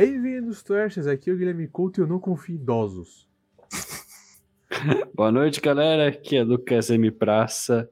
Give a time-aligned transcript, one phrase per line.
[0.00, 1.06] Bem-vindos, Twerches.
[1.06, 3.28] Aqui é o Guilherme Couto e eu não confio em idosos.
[5.14, 6.08] Boa noite, galera.
[6.08, 7.10] Aqui é Lucas M.
[7.10, 7.86] Praça.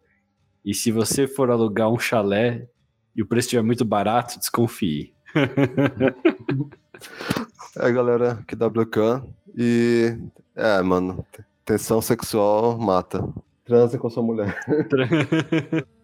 [0.65, 2.67] E se você for alugar um chalé
[3.15, 5.13] e o preço estiver muito barato, desconfie.
[7.79, 9.23] é, galera, aqui é WK.
[9.55, 10.17] E,
[10.57, 11.27] é, mano,
[11.63, 13.23] tensão sexual mata.
[13.67, 14.59] Transe com sua mulher.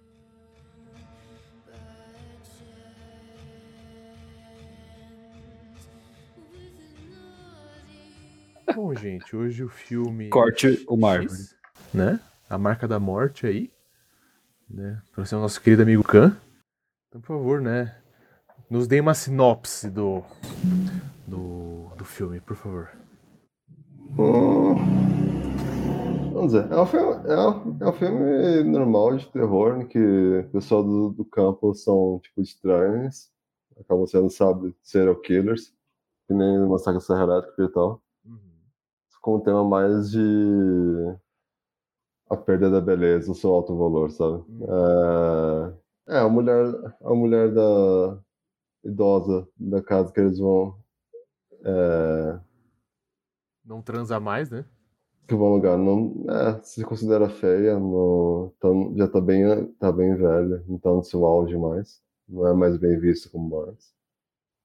[8.73, 10.29] Bom, gente, hoje o filme.
[10.31, 11.37] Corte o Marvel.
[11.93, 12.19] Né?
[12.49, 13.71] A marca da morte aí.
[14.69, 15.01] Né?
[15.13, 16.37] Trouxemos nosso querido amigo Khan.
[17.09, 17.97] Então, por favor, né?
[18.71, 20.23] Nos dê uma sinopse do.
[21.27, 22.91] do, do filme, por favor.
[24.19, 24.75] Hum,
[26.33, 29.99] vamos dizer, é um, filme, é, um, é um filme normal de terror, em que
[29.99, 33.31] o pessoal do, do campo são tipo estranhos,
[33.79, 35.75] acabam sendo, sabe, serial killers,
[36.27, 38.04] que nem uma saga serra elétrica e tal
[39.25, 40.21] com um tema mais de
[42.29, 44.45] a perda da beleza, o seu alto valor, sabe?
[44.51, 44.67] Uhum.
[46.09, 48.19] É, é a mulher, a mulher da
[48.85, 50.77] idosa da casa que eles vão
[51.65, 52.39] é,
[53.65, 54.67] não transa mais, né?
[55.27, 60.15] Que vão lugar não é, se considera feia, não, tá, já tá bem, tá bem
[60.17, 63.91] velha, não tá no seu auge mais, não é mais bem vista como antes.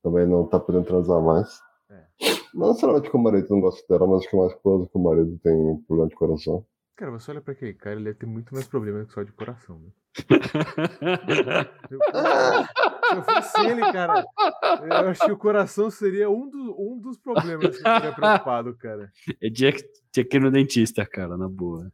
[0.03, 1.61] Também não tá podendo transar mais.
[1.89, 2.05] É.
[2.53, 5.39] Não necessariamente que o marido não gosta dela, mas que mais coisa que o marido
[5.43, 6.65] tem um problema de coração.
[6.95, 9.31] Cara, você olha pra aquele cara, ele deve ter muito mais problema que só de
[9.31, 9.89] coração, né?
[13.09, 14.25] Se eu fosse ele, cara,
[14.83, 18.77] eu acho que o coração seria um, do, um dos problemas que eu ficaria preocupado,
[18.77, 19.11] cara.
[19.41, 21.91] É dia que tinha que ir no dentista, cara, na boa.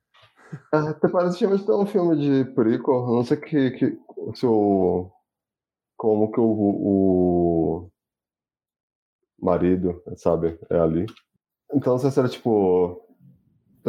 [0.73, 3.97] É, até parece que ter um filme de prequel, não sei que, que
[4.33, 5.09] se o.
[5.95, 7.91] Como que o, o
[9.45, 10.57] marido, sabe?
[10.69, 11.05] É ali.
[11.73, 13.01] Então, não sei se era tipo.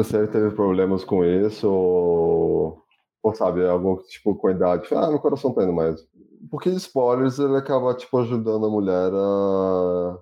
[0.05, 2.83] Se ele teve problemas com isso, ou,
[3.23, 4.87] ou sabe, algo tipo com a idade.
[4.95, 6.07] Ah, meu coração tá indo mais.
[6.51, 10.19] Porque spoilers ele acaba tipo ajudando a mulher a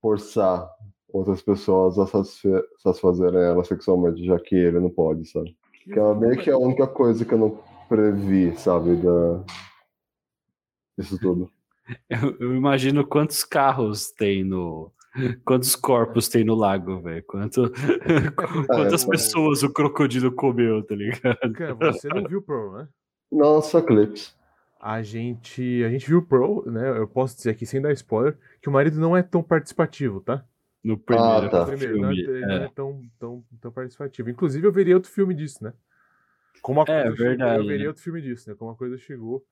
[0.00, 0.70] forçar
[1.12, 5.56] outras pessoas a satisfazerem ela sexualmente, já que ele não pode, sabe?
[5.84, 7.58] Que é meio que a única coisa que eu não
[7.88, 9.44] previ, sabe, da...
[10.98, 11.50] isso tudo.
[12.08, 14.92] Eu, eu, imagino quantos carros tem no.
[15.44, 17.24] Quantos corpos tem no lago, velho?
[17.26, 17.72] Quanto,
[18.68, 21.52] quantas é, pessoas o crocodilo comeu, tá ligado?
[21.54, 22.88] Cara, você não viu Pro, né?
[23.32, 24.36] Não, só clips.
[24.80, 26.98] A gente, a gente viu Pro, né?
[26.98, 30.44] Eu posso dizer aqui sem dar spoiler que o marido não é tão participativo, tá?
[30.84, 31.66] No primeiro, ah, tá.
[31.66, 34.30] primeiro filme, não, é, não é, é tão, tão, tão participativo.
[34.30, 35.72] Inclusive, eu veria outro filme disso, né?
[36.62, 37.88] Como a é, coisa verdade, chegou, eu veria né?
[37.88, 38.56] outro filme disso, né?
[38.56, 39.44] Como a coisa chegou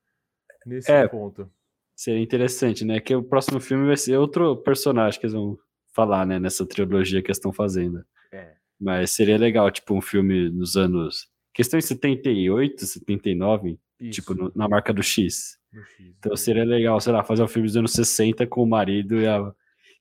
[0.64, 1.50] nesse é, ponto.
[1.96, 3.00] Seria interessante, né?
[3.00, 5.58] Que o próximo filme vai ser outro personagem que eles vão
[5.94, 6.38] falar, né?
[6.38, 8.04] Nessa trilogia que eles estão fazendo.
[8.30, 8.52] É.
[8.78, 11.26] Mas seria legal, tipo, um filme nos anos.
[11.54, 14.20] Questão em 78, 79, Isso.
[14.20, 15.58] tipo, no, na marca do X.
[15.72, 16.14] X.
[16.18, 19.26] Então seria legal, sei lá, fazer um filme dos anos 60 com o marido e
[19.26, 19.50] a,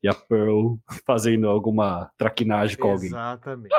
[0.03, 0.75] e a Pearl
[1.07, 3.07] fazendo alguma traquinagem com alguém.
[3.07, 3.73] Exatamente.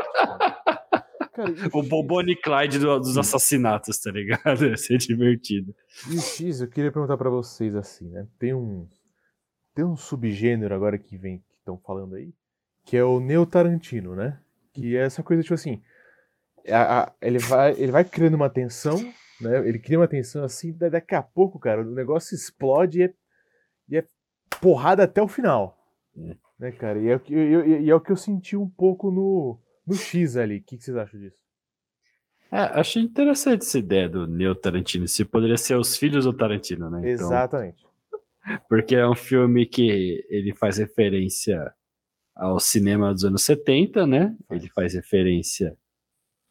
[1.37, 4.65] Cara, o Bonnie Clyde do, dos assassinatos, tá ligado?
[4.65, 5.75] Ia ser divertido.
[6.11, 8.27] E X, eu queria perguntar para vocês assim, né?
[8.39, 8.89] Tem um
[9.75, 12.33] tem um subgênero agora que vem que estão falando aí,
[12.87, 14.41] que é o neo-tarantino, né?
[14.73, 15.83] Que é essa coisa tipo assim,
[16.71, 18.97] a, a, ele vai ele vai criando uma tensão,
[19.39, 19.69] né?
[19.69, 23.15] Ele cria uma tensão assim, daqui a pouco, cara, o negócio explode e é,
[23.91, 24.07] e é
[24.59, 25.77] porrada até o final.
[26.17, 26.35] É.
[26.59, 26.99] Né, cara?
[26.99, 30.37] E é, e, e, e é o que eu senti um pouco no no X
[30.37, 30.59] ali.
[30.59, 31.41] O que, que vocês acham disso?
[32.51, 35.07] É, achei interessante essa ideia do Neo Tarantino.
[35.09, 36.99] Se poderia ser os filhos do Tarantino, né?
[37.01, 37.85] Então, Exatamente.
[38.69, 41.73] Porque é um filme que ele faz referência
[42.35, 44.37] ao cinema dos anos 70, né?
[44.51, 45.77] Ele faz referência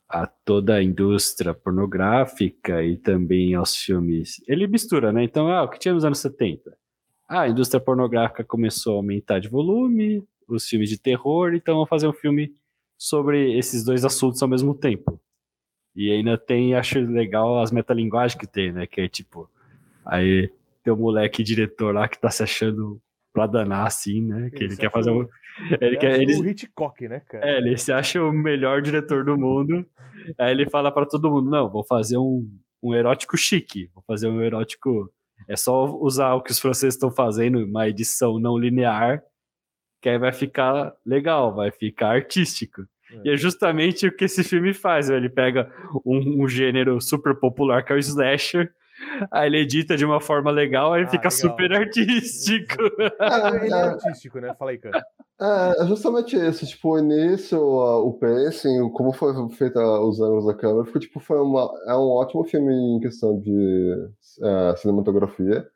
[0.08, 4.42] a toda a indústria pornográfica e também aos filmes.
[4.48, 5.24] Ele mistura, né?
[5.24, 6.78] Então, ah, o que tinha nos anos 70?
[7.28, 11.90] Ah, a indústria pornográfica começou a aumentar de volume, os filmes de terror, então vamos
[11.90, 12.54] fazer um filme
[12.98, 15.20] sobre esses dois assuntos ao mesmo tempo.
[15.96, 18.86] E ainda tem, acho legal as metalinguagens que tem, né?
[18.86, 19.50] Que é tipo,
[20.06, 20.52] aí
[20.84, 23.02] tem um moleque diretor lá que tá se achando
[23.34, 24.50] pra danar, assim, né?
[24.50, 25.28] Que ele, ele quer fazer um.
[25.80, 26.20] Ele, quer.
[26.20, 27.50] Ele, o Hitchcock, né, cara?
[27.50, 29.86] É, ele se acha o melhor diretor do mundo.
[30.38, 32.46] aí ele fala para todo mundo: não, vou fazer um,
[32.84, 35.10] um erótico chique, vou fazer um erótico.
[35.48, 39.24] É só usar o que os franceses estão fazendo, uma edição não linear,
[40.06, 42.84] que aí vai ficar legal, vai ficar artístico.
[43.12, 43.22] É.
[43.26, 45.10] E é justamente o que esse filme faz.
[45.10, 45.68] Ele pega
[46.06, 48.72] um, um, gênero super popular que é o slasher,
[49.32, 51.32] Aí ele edita de uma forma legal, aí Ah, fica legal.
[51.32, 52.84] super artístico.
[52.84, 54.54] Ele é É, artístico, né?
[54.54, 55.04] Fala aí, cara.
[55.42, 60.54] é, é justamente isso, tipo, o início, o pacing, como foi feita os ângulos da
[60.54, 64.08] câmera, ficou, tipo, foi uma, é um ótimo filme em questão de
[64.44, 65.68] é, cinematografia.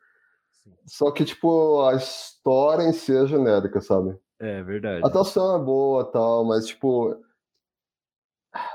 [0.90, 4.18] Só que, tipo, a história em si é genérica, sabe?
[4.40, 5.04] É verdade.
[5.04, 7.16] A atuação é boa tal, mas, tipo,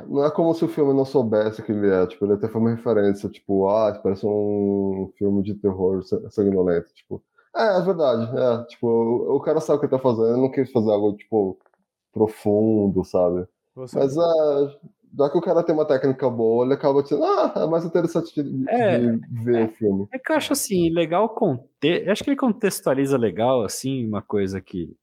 [0.08, 2.62] não é como se o filme não soubesse que ele é, tipo, ele até foi
[2.62, 7.22] uma referência, tipo, ah, parece um filme de terror sa- sanguinolento, tipo,
[7.56, 10.42] é, é verdade, é, tipo, o, o cara sabe o que ele tá fazendo, ele
[10.42, 11.58] não quis fazer algo, tipo,
[12.14, 13.46] profundo, sabe?
[13.76, 13.98] Você...
[13.98, 14.22] Mas, é,
[15.18, 18.34] já que o cara tem uma técnica boa, ele acaba dizendo, ah, é mais interessante
[18.36, 19.00] de, de É,
[19.44, 20.08] ver o filme.
[20.12, 22.10] É que eu acho assim, legal conter.
[22.10, 24.96] Acho que ele contextualiza legal, assim, uma coisa que.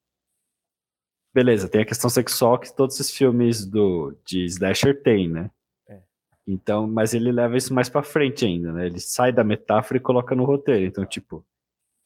[1.35, 5.51] Beleza, tem a questão sexual que todos esses filmes do, de Slasher têm, né?
[5.89, 5.99] É.
[6.47, 8.87] Então, mas ele leva isso mais pra frente ainda, né?
[8.87, 10.85] Ele sai da metáfora e coloca no roteiro.
[10.85, 11.43] Então, tipo,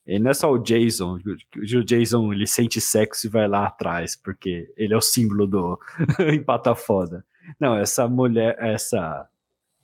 [0.07, 1.19] ele não é só o Jason.
[1.57, 5.79] O Jason ele sente sexo e vai lá atrás, porque ele é o símbolo do
[6.33, 7.25] empata foda.
[7.61, 9.29] Não, essa mulher, essa.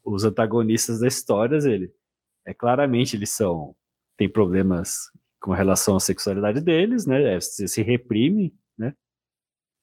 [0.04, 1.92] Os antagonistas da história, ele
[2.44, 3.74] é claramente eles são
[4.16, 5.10] têm problemas
[5.40, 7.34] com relação à sexualidade deles, né?
[7.36, 8.94] É, Se, se reprimem, né?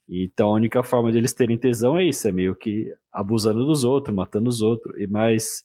[0.10, 3.84] Então a única forma de eles terem tesão é isso, é meio que abusando dos
[3.84, 5.00] outros, matando os outros.
[5.00, 5.64] E mais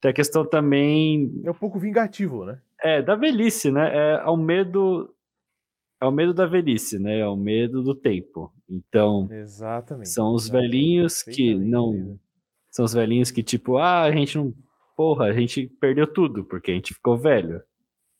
[0.00, 2.60] tem a questão também É um pouco vingativo, né?
[2.84, 3.90] é da velhice, né?
[3.96, 5.13] É ao medo
[6.04, 7.18] é o medo da velhice, né?
[7.20, 8.52] É o medo do tempo.
[8.68, 10.08] Então Exatamente.
[10.08, 10.70] são os exatamente.
[10.70, 12.20] velhinhos que não querido.
[12.70, 14.54] são os velhinhos que, tipo, ah, a gente não.
[14.96, 17.60] Porra, a gente perdeu tudo, porque a gente ficou velho.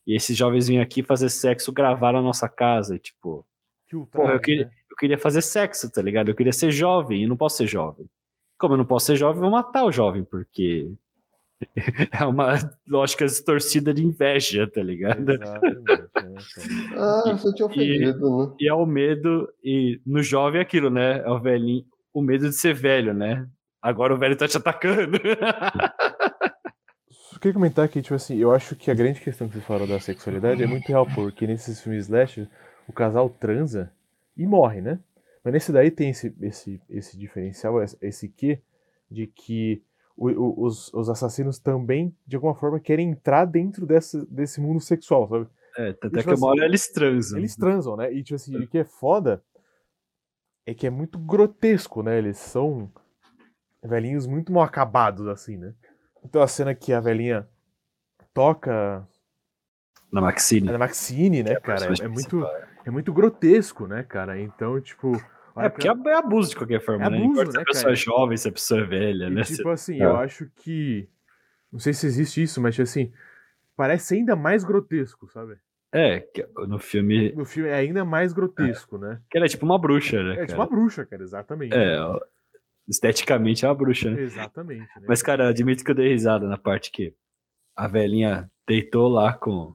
[0.06, 3.46] E esses jovens vinham aqui fazer sexo, gravar na nossa casa, tipo,
[3.88, 4.72] Que ultraje, porra, eu queria, né?
[4.90, 6.28] eu queria fazer sexo, tá ligado?
[6.31, 8.06] Eu queria ser jovem e não posso ser jovem.
[8.58, 10.92] Como eu não posso ser jovem, eu vou matar o jovem, porque
[12.12, 12.54] é uma
[12.86, 15.32] lógica distorcida de inveja, tá ligado?
[15.32, 16.10] Exatamente.
[16.14, 16.34] cara?
[16.96, 18.54] Ah, você tinha ofendido, né?
[18.60, 21.18] E é o medo, e no jovem é aquilo, né?
[21.20, 23.48] É o velhinho, o medo de ser velho, né?
[23.82, 25.18] Agora o velho tá te atacando.
[27.10, 29.86] Só queria comentar que, tipo assim, eu acho que a grande questão que você falou
[29.86, 32.48] da sexualidade é muito real, porque nesses filmes slash,
[32.88, 33.92] o casal transa
[34.36, 34.98] e morre, né?
[35.42, 38.60] Mas nesse daí tem esse, esse, esse diferencial, esse- esse quê,
[39.10, 39.82] de que
[40.16, 44.81] o- o- os, os assassinos também, de alguma forma, querem entrar dentro desse, desse mundo
[44.81, 45.49] sexual, sabe?
[45.76, 47.38] É, tanto é Tipo que uma assim, hora eles transam.
[47.38, 48.12] Eles transam, né?
[48.12, 49.43] E, tipo assim, o que é foda
[50.66, 52.16] é que é muito grotesco, né?
[52.19, 52.90] Eles são
[53.82, 55.75] velhinhos muito mal acabados, assim, né?
[56.25, 57.46] Então a cena que a velhinha
[58.32, 59.06] toca
[60.10, 60.70] Na Maxine.
[60.70, 61.93] na Maxine, né, a cara?
[62.00, 62.46] É, é muito,
[62.87, 64.40] é muito grotesco, né, cara?
[64.40, 65.12] Então, tipo.
[65.56, 67.16] É, que porque é, é abuso de qualquer forma, É né?
[67.18, 69.42] abuso, Importa se né, a pessoa é jovem, se a pessoa é velha, E, né?
[69.42, 70.04] tipo assim, É.
[70.04, 71.08] eu acho que.
[71.72, 73.12] Não sei se existe isso, mas tipo assim.
[73.76, 75.56] Parece ainda mais grotesco, sabe?
[75.92, 76.26] É,
[76.68, 77.32] no filme.
[77.32, 79.20] No filme é ainda mais grotesco, né?
[79.30, 80.32] Que ela é tipo uma bruxa, né?
[80.32, 80.46] É cara?
[80.46, 81.74] tipo uma bruxa, cara, exatamente.
[81.74, 81.96] É,
[82.88, 84.22] esteticamente é uma bruxa, né?
[84.22, 84.80] Exatamente.
[85.00, 85.06] Né?
[85.08, 87.14] Mas, cara, admito que eu dei risada na parte que
[87.76, 89.74] a velhinha deitou lá com.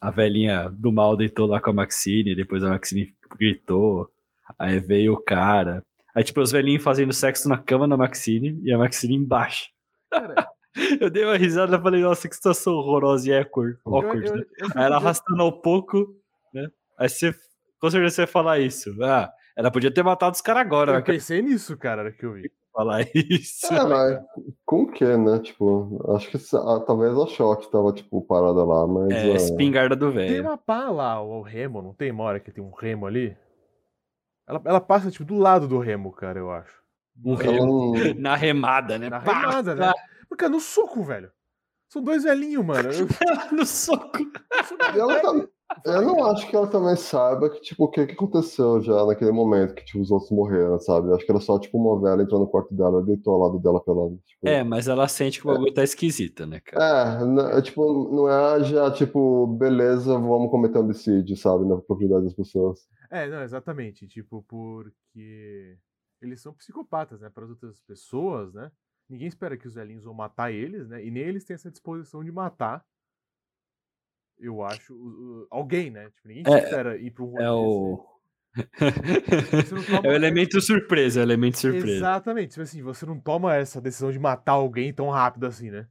[0.00, 4.10] A velhinha do mal deitou lá com a Maxine, depois a Maxine gritou,
[4.58, 5.82] aí veio o cara.
[6.14, 9.68] Aí, tipo, os velhinhos fazendo sexo na cama da Maxine e a Maxine embaixo.
[10.10, 10.48] Cara,
[11.00, 14.36] Eu dei uma risada e falei, nossa, que situação horrorosa e awkward, eu, awkward eu,
[14.36, 14.44] né?
[14.58, 16.06] eu Aí ela arrastando ao pouco,
[16.52, 16.68] né?
[16.98, 17.32] Aí você,
[17.80, 18.90] com certeza você vai falar isso.
[19.02, 22.26] Ah, ela podia ter matado os caras agora, Eu ela quer pensei nisso, cara, que
[22.26, 22.50] eu vi.
[22.74, 23.72] falar isso.
[23.72, 24.20] É, mas
[24.66, 25.38] com o que, né?
[25.38, 29.12] Tipo, acho que ah, talvez a Shot tava, tipo, parada lá, mas.
[29.12, 30.42] É, ah, espingarda do Tem velho.
[30.42, 33.36] uma pá lá, o remo, não tem uma hora que tem um remo ali?
[34.46, 36.82] Ela, ela passa, tipo, do lado do remo, cara, eu acho.
[37.24, 39.08] Um remo não- na remada, né?
[39.08, 39.92] Na Pá, remada, né?
[40.28, 41.30] Porque no soco, velho.
[41.88, 42.90] São dois velhinhos, mano.
[42.90, 43.06] Eu-
[43.56, 44.18] no soco.
[44.94, 45.46] E ela tá-
[45.86, 49.32] Eu não acho que ela também saiba que, tipo, o que, que aconteceu já naquele
[49.32, 51.12] momento que, tipo, os outros morreram, sabe?
[51.12, 53.58] Acho que era só, tipo, uma velha entrou no quarto dela e deitou ao lado
[53.60, 54.08] dela pela.
[54.26, 54.46] Tipo...
[54.48, 57.20] É, mas ela sente que o bagulho tá esquisito, né, cara?
[57.20, 61.64] É, n- é, tipo, não é já, tipo, beleza, vamos cometer homicídio, sabe?
[61.64, 62.80] Na propriedade das pessoas.
[63.14, 64.08] É, não, exatamente.
[64.08, 65.78] Tipo, porque
[66.20, 67.30] eles são psicopatas, né?
[67.30, 68.72] Para as outras pessoas, né?
[69.08, 71.04] Ninguém espera que os velhinhos vão matar eles, né?
[71.04, 72.84] E nem eles têm essa disposição de matar.
[74.38, 74.92] Eu acho.
[74.94, 76.10] o- o- alguém, né?
[76.10, 78.04] Tipo, ninguém É, espera ir para um rolê É o.
[78.54, 81.86] Você não toma- é o elemento surpresa, é o elemento surpresa.
[81.86, 82.50] Exatamente.
[82.50, 85.86] Tipo assim, você não toma essa decisão de matar alguém tão rápido assim, né?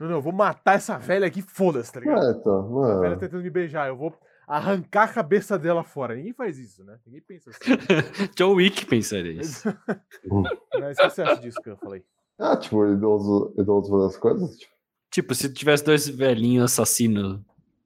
[0.00, 2.24] Não, não, eu vou matar essa velha aqui, foda-se, tá ligado?
[2.26, 3.18] É, então, não A velha é.
[3.18, 6.14] tentando me beijar, eu vou arrancar a cabeça dela fora.
[6.14, 6.98] Ninguém faz isso, né?
[7.06, 7.58] Ninguém pensa assim.
[8.36, 9.68] John Wick pensaria isso.
[10.78, 12.04] Mas o que você acha disso que eu falei?
[12.38, 14.72] Ah, tipo, idoso, idoso fazendo as coisas, tipo.
[15.10, 17.38] Tipo, se tivesse dois velhinhos assassinos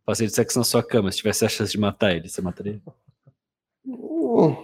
[0.04, 2.80] fazendo sexo na sua cama, se tivesse a chance de matar ele, você mataria?
[3.84, 4.54] Hum.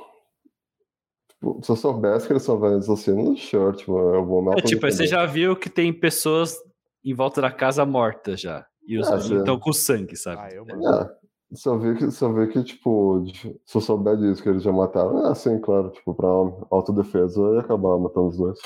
[1.29, 4.63] Tipo, se eu soubesse que eles são velhos assassinos, sure, tipo, eu vou matar É,
[4.63, 6.57] tipo, você já viu que tem pessoas
[7.05, 8.65] em volta da casa mortas já.
[8.87, 10.41] E os Ah, estão com sangue, sabe?
[10.41, 10.87] Ah, eu, mano.
[10.87, 11.22] É,
[11.55, 13.25] se eu ver que, se eu ver que, tipo,
[13.65, 16.29] se eu souber disso, que eles já mataram, é sim, claro, tipo, pra
[16.71, 18.59] autodefesa, eu ia acabar matando os dois.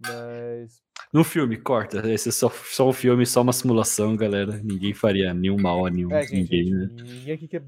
[0.00, 0.82] Mas.
[1.12, 2.06] No filme, corta.
[2.10, 4.60] Esse é só, só um filme, só uma simulação, galera.
[4.62, 6.88] Ninguém faria nenhum mal a nenhum, É, gente, ninguém, né?
[6.92, 7.64] ninguém aqui quer.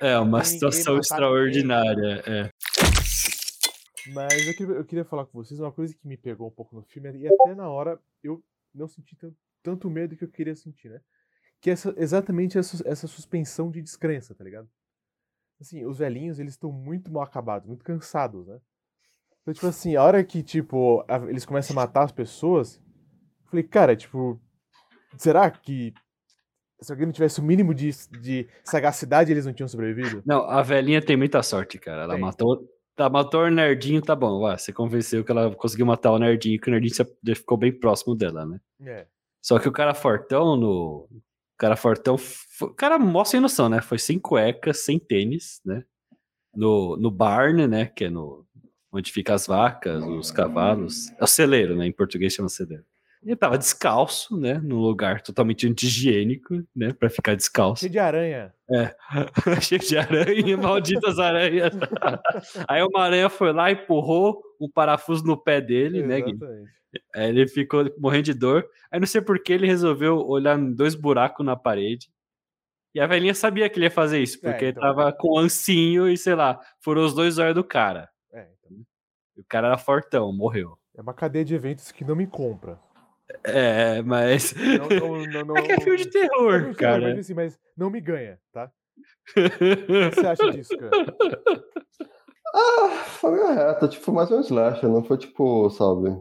[0.00, 2.22] É uma ninguém situação extraordinária.
[2.26, 2.50] É.
[4.12, 6.76] Mas eu queria, eu queria falar com vocês uma coisa que me pegou um pouco
[6.76, 8.42] no filme, e até na hora eu
[8.74, 11.00] não senti tanto, tanto medo que eu queria sentir, né?
[11.60, 14.68] Que é essa, exatamente essa, essa suspensão de descrença, tá ligado?
[15.60, 18.60] Assim, os velhinhos, eles estão muito mal acabados, muito cansados, né?
[19.42, 22.76] Então, tipo assim, a hora que, tipo, a- eles começam a matar as pessoas,
[23.44, 24.40] eu falei, cara, tipo,
[25.16, 25.94] será que
[26.80, 30.22] se alguém não tivesse o mínimo de, de sagacidade, eles não tinham sobrevivido?
[30.26, 32.02] Não, a velhinha tem muita sorte, cara.
[32.02, 32.22] Ela Tem.
[32.22, 32.68] matou.
[32.94, 34.40] Tá, matou o nerdinho, tá bom.
[34.40, 36.94] Vai, você convenceu que ela conseguiu matar o nerdinho, que o nerdinho
[37.34, 38.60] ficou bem próximo dela, né?
[38.82, 39.06] É.
[39.42, 41.08] Só que o cara fortão no.
[41.56, 42.18] O cara fortão.
[42.18, 43.80] fo- O cara mó sem noção, né?
[43.80, 45.82] Foi sem cueca, sem tênis, né?
[46.54, 47.86] No, no barn, né?
[47.86, 48.44] Que é no.
[48.92, 51.10] Onde fica as vacas, os cavalos.
[51.18, 51.86] É o celeiro, né?
[51.86, 52.84] Em português chama celeiro.
[53.22, 54.54] Ele tava descalço, né?
[54.62, 56.92] Num lugar totalmente anti-higiênico, né?
[56.92, 57.80] Pra ficar descalço.
[57.80, 58.54] Cheio de aranha.
[59.60, 61.72] Cheio de aranha, malditas aranhas.
[62.68, 66.20] Aí uma aranha foi lá e empurrou um parafuso no pé dele, né?
[66.20, 66.38] Gui?
[67.14, 68.68] Aí ele ficou morrendo de dor.
[68.90, 72.08] Aí não sei por que ele resolveu olhar em dois buracos na parede.
[72.94, 74.82] E a velhinha sabia que ele ia fazer isso, É, porque então.
[74.82, 78.08] ele tava com ancinho e, sei lá, furou os dois olhos do cara.
[78.32, 78.78] É, então.
[79.36, 80.78] E o cara era fortão, morreu.
[80.96, 82.78] É uma cadeia de eventos que não me compra.
[83.44, 84.54] É, mas.
[84.54, 87.00] Não, não, não, não, É que é filme de É terror, filme de terror, cara.
[87.10, 88.70] Mas, assim, mas não me ganha, tá?
[89.36, 90.90] O que você acha disso, cara?
[92.54, 96.16] Ah, foi meio reta, tipo, mais um slasher, não foi tipo, sabe?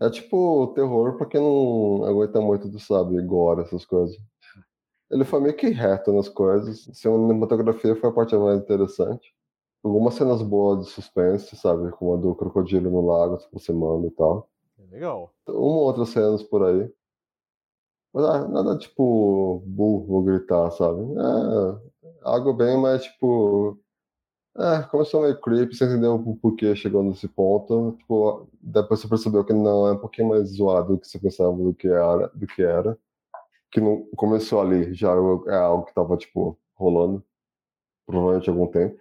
[0.00, 4.16] É tipo terror pra quem não aguenta muito, sabe, gore, essas coisas.
[5.10, 6.88] Ele foi meio que reto nas coisas.
[6.94, 9.34] Cinematografia foi a parte mais interessante.
[9.82, 11.90] Algumas cenas boas de suspense, sabe?
[11.92, 14.48] Como a do crocodilo no lago se aproximando e tal.
[14.78, 15.32] É legal.
[15.48, 16.90] Uma ou outra cenas por aí.
[18.12, 21.00] Mas ah, nada tipo burro gritar, sabe?
[21.02, 21.90] É
[22.22, 23.78] algo bem mais tipo.
[24.58, 27.96] É, começou meio creepy, você entendeu o porquê chegou nesse ponto.
[27.98, 31.52] Tipo, depois você percebeu que não é um pouquinho mais zoado do que você pensava
[31.52, 32.28] do que era.
[32.34, 32.98] Do que, era,
[33.70, 35.10] que não começou ali, já
[35.46, 37.24] é algo que tava, tipo, rolando.
[38.06, 39.00] Provavelmente há algum tempo.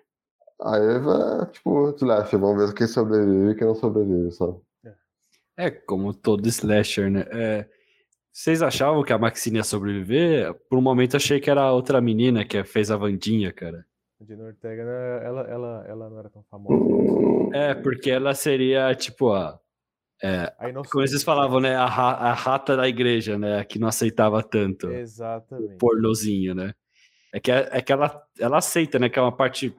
[0.62, 4.58] Aí vai, tipo, slash, vamos ver quem sobrevive e quem não sobrevive, sabe?
[5.58, 7.26] É, como todo slasher, né?
[7.32, 7.70] É,
[8.32, 10.54] vocês achavam que a Maxine ia sobreviver?
[10.70, 13.86] Por um momento achei que era outra menina que fez a Vandinha, cara.
[14.22, 17.56] A Jenna Ortega, né, ela, ela, ela não era tão famosa.
[17.56, 19.58] É, porque ela seria, tipo, a.
[20.22, 21.74] É, Aí nós como vocês falavam, né?
[21.76, 23.64] A, a rata da igreja, né?
[23.64, 25.76] Que não aceitava tanto Exatamente.
[25.76, 26.74] o pornozinho, né?
[27.32, 29.08] É que, é que ela, ela aceita, né?
[29.08, 29.74] Que é uma parte.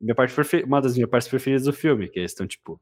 [0.00, 0.34] Minha parte
[0.64, 2.80] uma das minhas partes preferidas do filme, que eles estão, tipo.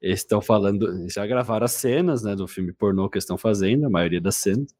[0.00, 0.88] Eles estão falando.
[0.88, 2.34] eles Já gravaram as cenas, né?
[2.34, 4.74] Do filme pornô que eles estão fazendo, a maioria das cenas.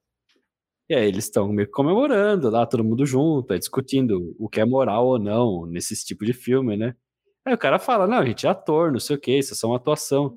[0.93, 5.07] E aí eles estão meio comemorando lá, todo mundo junto, discutindo o que é moral
[5.07, 6.95] ou não nesse tipo de filme, né?
[7.47, 9.57] Aí o cara fala, não, a gente é ator, não sei o que, isso é
[9.57, 10.37] só uma atuação.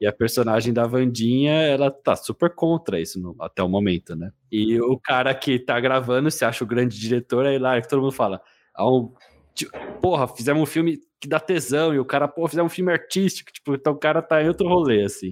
[0.00, 4.32] E a personagem da Vandinha, ela tá super contra isso no- até o momento, né?
[4.50, 8.02] E o cara que tá gravando, se acha o grande diretor, aí lá que todo
[8.02, 8.42] mundo fala,
[8.74, 9.12] ah, um,
[9.54, 12.90] tipo, porra, fizemos um filme que dá tesão, e o cara, porra, fizemos um filme
[12.90, 15.30] artístico, tipo, então o cara tá em outro rolê, assim.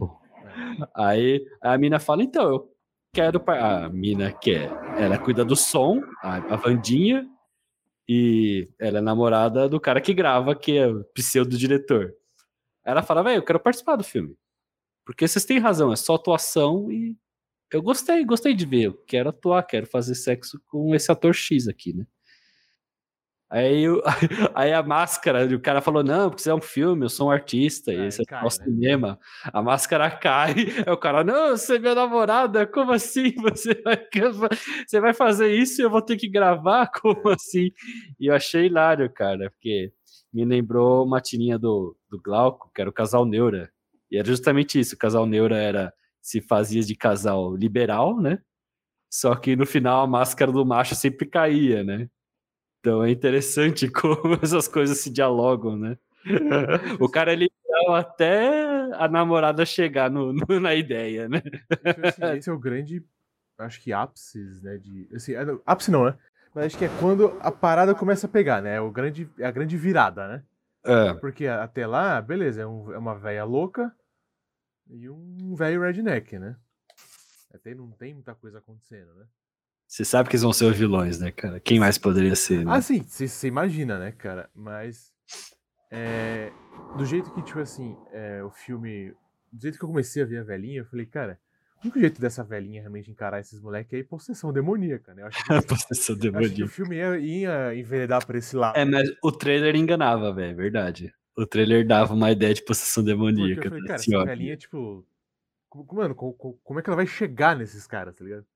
[0.94, 2.69] Aí a mina fala, então, eu
[3.12, 3.42] quero.
[3.48, 4.70] A mina quer.
[4.98, 7.28] Ela cuida do som, a, Vandinha,
[8.08, 12.14] e ela é namorada do cara que grava, que é pseudo-diretor.
[12.84, 14.36] Ela fala, velho, eu quero participar do filme.
[15.04, 17.16] Porque vocês têm razão, é só atuação e
[17.72, 18.84] eu gostei, gostei de ver.
[18.86, 22.06] Eu quero atuar, quero fazer sexo com esse ator X aqui, né?
[23.50, 24.00] Aí, o-
[24.54, 27.30] aí a máscara, o cara falou: Não, porque isso é um filme, eu sou um
[27.30, 28.50] artista, e Aí esse é cai, o né?
[28.50, 29.18] cinema.
[29.52, 30.54] A máscara cai,
[30.86, 33.34] aí o cara: Não, você é minha namorada, como assim?
[33.42, 33.98] Você vai,
[34.86, 36.86] você vai fazer isso e eu vou ter que gravar?
[37.00, 37.70] Como assim?
[38.20, 39.92] E eu achei hilário, cara, porque
[40.32, 43.70] me lembrou uma tirinha do, do Glauco, que era o casal Neura.
[44.10, 45.92] E era justamente isso: o casal Neura era
[46.22, 48.38] se fazia de casal liberal, né?
[49.12, 52.08] Só que no final a máscara do macho sempre caía, né?
[52.80, 55.98] Então é interessante como essas coisas se dialogam, né?
[56.98, 58.48] O cara ele liberal até
[58.94, 61.40] a namorada chegar no, no- na ideia, né?
[61.40, 63.02] Tipo assim, esse é o grande
[63.58, 64.78] acho que ápices, né?
[64.78, 66.16] De, assim, é, ápice não, né?
[66.54, 68.76] Mas acho que é quando a parada começa a pegar, né?
[68.76, 70.42] É, o grande, é a grande virada, né?
[70.84, 73.94] É, Porque até lá, beleza, é, um- é uma velha louca
[74.88, 76.56] e um velho redneck, né?
[77.54, 79.26] Até não tem muita coisa acontecendo, né?
[79.90, 81.58] Você sabe que eles vão ser os vilões, né, cara?
[81.58, 82.72] Quem mais poderia ser, né?
[82.76, 84.48] Ah, sim, você imagina, né, cara?
[84.54, 85.12] Mas.
[85.90, 86.52] é,
[86.96, 89.12] do jeito que, tipo assim, é, o filme.
[89.52, 91.40] Do jeito que eu comecei a ver a velhinha, eu falei, cara,
[91.78, 95.22] o único jeito dessa velhinha realmente encarar esses moleques é ir possessão demoníaca, né?
[95.22, 96.68] Eu acho que, A possessão eu acho que o demoníaca.
[96.68, 98.76] filme ia, ia enveredar por esse lado.
[98.78, 101.12] É, mas o trailer enganava, velho, é verdade.
[101.36, 103.60] O trailer dava uma ideia de possessão Porque demoníaca.
[103.66, 105.04] eu falei, cara, essa velhinha, tipo.
[105.68, 108.46] como- Mano, co- co- como é que ela vai chegar nesses caras, tá ligado?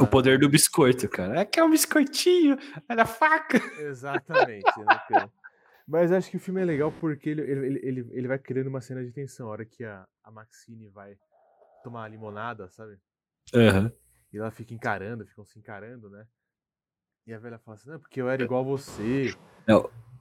[0.00, 1.40] O poder do biscoito, cara.
[1.40, 2.56] É que é um biscoitinho,
[2.88, 3.58] olha a faca.
[3.80, 5.28] Exatamente, né?
[5.86, 8.80] Mas acho que o filme é legal porque ele, ele, ele, ele- vai criando uma
[8.80, 9.48] cena de tensão.
[9.48, 11.16] A hora que a, a Maxine vai
[11.82, 12.96] tomar a limonada, sabe?
[13.54, 13.92] Aham.
[14.32, 16.26] E ela fica encarando, ficam se encarando, né?
[17.26, 19.34] E a velha fala assim, não, porque eu era igual a você.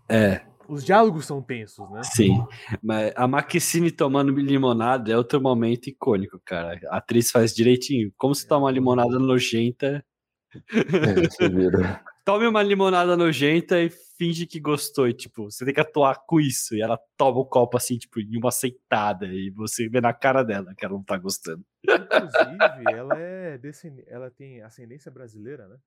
[0.10, 2.02] É, Os diálogos são tensos, né?
[2.02, 2.42] sim.
[2.82, 6.80] Mas a Maxine tomando limonada é outro momento icônico, cara.
[6.90, 8.10] A atriz faz direitinho.
[8.18, 10.02] Como se toma uma limonada nojenta.
[10.54, 10.60] É.
[12.24, 15.10] Tome uma limonada nojenta e finge que gostou.
[15.10, 16.74] E, tipo, você tem que atuar com isso.
[16.74, 19.26] E ela toma o copo assim, tipo, em uma aceitada.
[19.26, 21.66] E você vê na cara dela que ela não tá gostando.
[21.84, 24.04] Inclusive, ela é descend...
[24.08, 25.78] ela tem ascendência brasileira, né?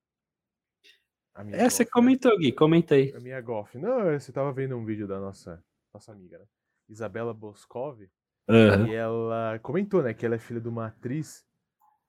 [1.51, 1.91] É, você né?
[1.93, 3.13] comentou, Gui, comenta aí.
[3.15, 3.77] A minha Goff.
[3.77, 5.63] Não, você tava vendo um vídeo da nossa,
[5.93, 6.45] nossa amiga, né?
[6.89, 8.03] Isabela Boscov.
[8.49, 8.87] Aham.
[8.87, 11.45] E ela comentou, né, que ela é filha de uma atriz,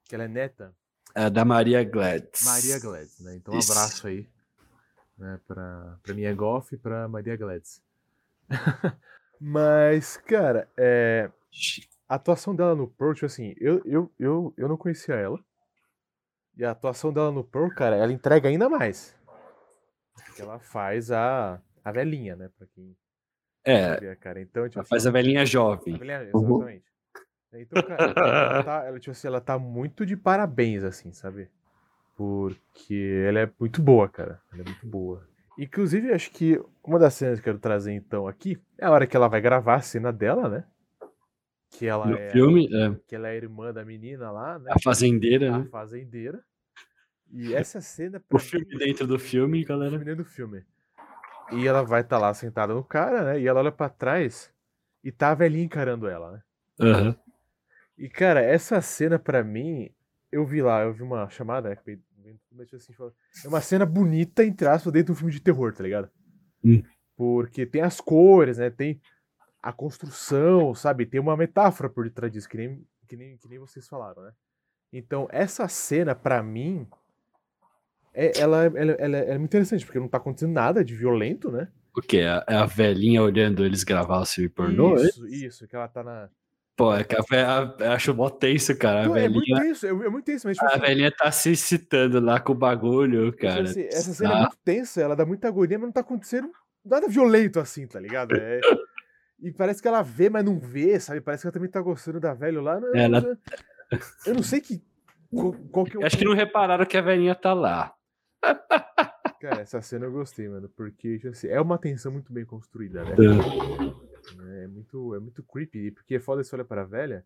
[0.03, 0.75] que ela é neta,
[1.15, 2.43] É da Maria Gladys.
[2.43, 3.35] Maria Gladys, né?
[3.35, 3.71] Então um Isso.
[3.71, 4.27] abraço aí,
[5.17, 7.81] né, pra, pra minha Goff e pra Maria Gladys.
[9.39, 11.31] Mas, cara, é,
[12.07, 15.39] a atuação dela no Pearl, tipo assim, eu, eu, eu, eu não conhecia ela.
[16.57, 19.15] E a atuação dela no Pearl, cara, ela entrega ainda mais.
[20.13, 22.49] Porque ela faz a, a velhinha, né?
[22.57, 22.95] Pra quem
[23.65, 24.41] É, vê a cara.
[24.41, 25.97] Então, tipo, ela assim, faz a velhinha a jovem.
[25.97, 26.49] velhinha- Uhum.
[26.57, 26.85] exatamente.
[27.53, 31.49] Então, cara, ela tá, ela, tipo assim, ela tá muito de parabéns, assim, sabe?
[32.17, 34.41] Porque ela é muito boa, cara.
[34.51, 35.25] Ela é muito boa.
[35.57, 39.07] Inclusive, acho que uma das cenas que eu quero trazer, então, aqui, é a hora
[39.07, 40.65] que ela vai gravar a cena dela, né?
[41.77, 42.31] Que ela No é.
[42.31, 44.71] filme, é, Que ela é irmã da menina lá, né?
[44.71, 45.67] a fazendeira, a né?
[45.69, 46.43] fazendeira.
[47.31, 48.23] E essa cena.
[48.31, 49.89] O filme mim, dentro do filme, o galera.
[49.91, 50.63] filme dentro do filme.
[51.51, 53.39] E ela vai estar lá sentada no cara, né?
[53.39, 54.51] E ela olha pra trás
[55.03, 56.41] e tá a velhinha encarando ela, né?
[56.79, 57.15] Aham.
[57.97, 59.89] E, cara, essa cena pra mim,
[60.31, 61.77] eu vi lá, eu vi uma chamada, né?
[62.73, 62.93] assim,
[63.43, 66.09] É uma cena bonita, entre aspas, dentro de um filme de terror, tá ligado?
[66.63, 66.81] Hum.
[67.15, 68.69] Porque tem as cores, né?
[68.69, 68.99] Tem
[69.65, 71.07] a construção, sabe?
[71.07, 74.31] Tem uma metáfora por detrás disso, que nem, que nem, que nem vocês falaram, né?
[74.93, 76.87] Então, essa cena, pra mim,
[78.13, 81.67] é, ela, ela, ela é muito interessante, porque não tá acontecendo nada de violento, né?
[81.97, 82.17] O quê?
[82.19, 84.97] É a- é a velhinha olhando eles gravar o filme pornô?
[84.97, 85.03] é?
[85.05, 86.29] Isso, isso, que ela tá na.
[86.77, 89.05] Pô, é que a a- acho mó tenso, cara.
[89.05, 91.11] A Não, é muito velhinha, tenso, é, é muito tenso, mas tipo a assim, velhinha
[91.11, 93.63] tá se excitando lá com o bagulho, Tipo cara.
[93.63, 96.51] assim, essa cena é Ah, muito tensa, ela dá muita agonia, mas não tá acontecendo
[96.83, 98.35] nada violento assim, tá ligado?
[98.35, 98.61] É-
[99.39, 101.21] E parece que ela vê, mas não vê, sabe?
[101.21, 102.79] Parece que ela também tá gostando da velho lá.
[102.79, 103.37] Eu, Ela- eu,
[104.27, 104.81] eu não sei que.
[105.33, 106.01] Qual, qual que é o.
[106.03, 107.93] eu acho que não repararam que a velhinha tá lá.
[109.41, 113.03] Cara, essa cena eu gostei, mano, porque tipo assim, é uma tensão muito bem construída,
[113.03, 113.15] né?
[114.63, 117.23] É muito, é muito creepy, porque é foda você olha pra velha,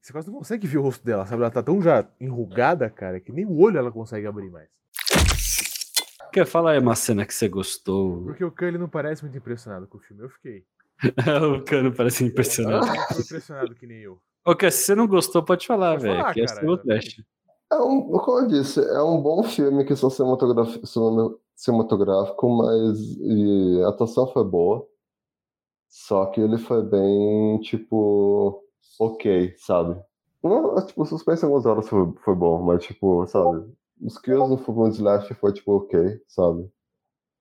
[0.00, 1.42] você quase não consegue ver o rosto dela, sabe?
[1.42, 4.68] Ela tá tão já enrugada, cara, que nem o olho ela consegue abrir mais.
[6.32, 8.22] Quer falar aí uma cena que você gostou?
[8.24, 10.64] Porque o Khan, ele não parece muito impressionado com o filme, eu fiquei.
[11.58, 12.88] o cano parece impressionante.
[12.88, 14.18] Ele não ficou impressionado que nem eu.
[14.44, 16.32] Ok, se você não gostou, pode falar, velho.
[16.32, 16.80] Que é seu.
[17.70, 20.86] É um, como eu disse, é um bom filme que são cinematográfico,
[21.54, 24.88] cinematográfico, mas e a atuação foi boa.
[25.88, 28.62] Só que ele foi bem, tipo,
[28.98, 30.00] ok, sabe?
[30.42, 33.70] Não, tipo, o suspense em algumas horas foi, foi bom, mas, tipo, sabe?
[34.00, 36.70] Os kills no Fogo Slash foi, tipo, ok, sabe?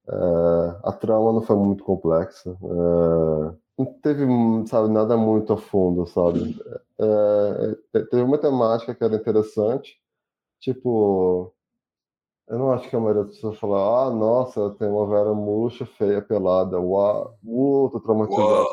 [0.10, 2.52] É, a trama não foi muito complexa.
[2.52, 4.26] é, não teve,
[4.68, 6.58] sabe, nada muito a fundo, sabe?
[7.00, 10.00] É, te- teve uma temática que era interessante,
[10.60, 11.54] tipo,
[12.48, 15.86] eu não acho que a maioria das pessoas fala, ah, nossa, tem uma velha murcha,
[15.86, 18.68] feia, pelada, uau, uh, tô traumatizado.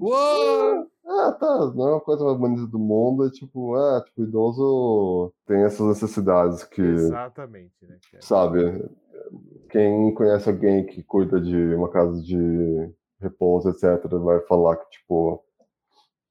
[0.00, 0.86] Uou!
[1.06, 5.32] Ah, tá, não é a coisa mais bonita do mundo, é tipo, é, tipo, idoso
[5.44, 8.22] tem essas necessidades que, Exatamente, né, cara?
[8.22, 8.88] sabe,
[9.70, 15.44] quem conhece alguém que cuida de uma casa de repouso, etc., vai falar que, tipo,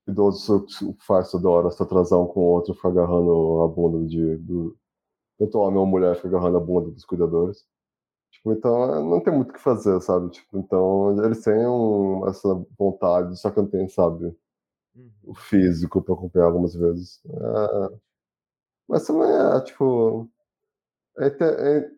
[0.06, 0.66] idoso
[1.06, 4.36] faz toda hora, se atrasar um com o outro, ficar agarrando a bunda de.
[4.38, 4.76] Do,
[5.38, 7.64] tanto homem ou mulher fica agarrando a bunda dos cuidadores.
[8.30, 10.30] Tipo, então não tem muito o que fazer, sabe?
[10.30, 12.48] Tipo, então eles têm um, essa
[12.78, 14.26] vontade, só que não tem, sabe,
[14.94, 15.10] uhum.
[15.24, 17.20] o físico para acompanhar algumas vezes.
[17.26, 17.98] É...
[18.88, 20.28] Mas também é, tipo.
[21.18, 21.90] É, é,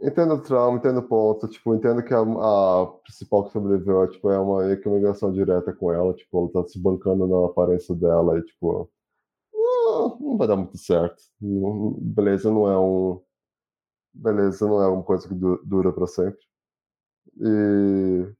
[0.00, 4.08] entendo o trauma, entendo o ponto, tipo, entendo que a, a principal que sobreviveu é,
[4.08, 8.38] tipo, é uma, ligação direta com ela, tipo, ela tá se bancando na aparência dela
[8.38, 8.90] e, tipo,
[9.52, 11.22] não, não vai dar muito certo.
[11.40, 13.22] Beleza não é um
[14.14, 16.40] beleza, não é uma coisa que dura para sempre.
[17.38, 18.32] E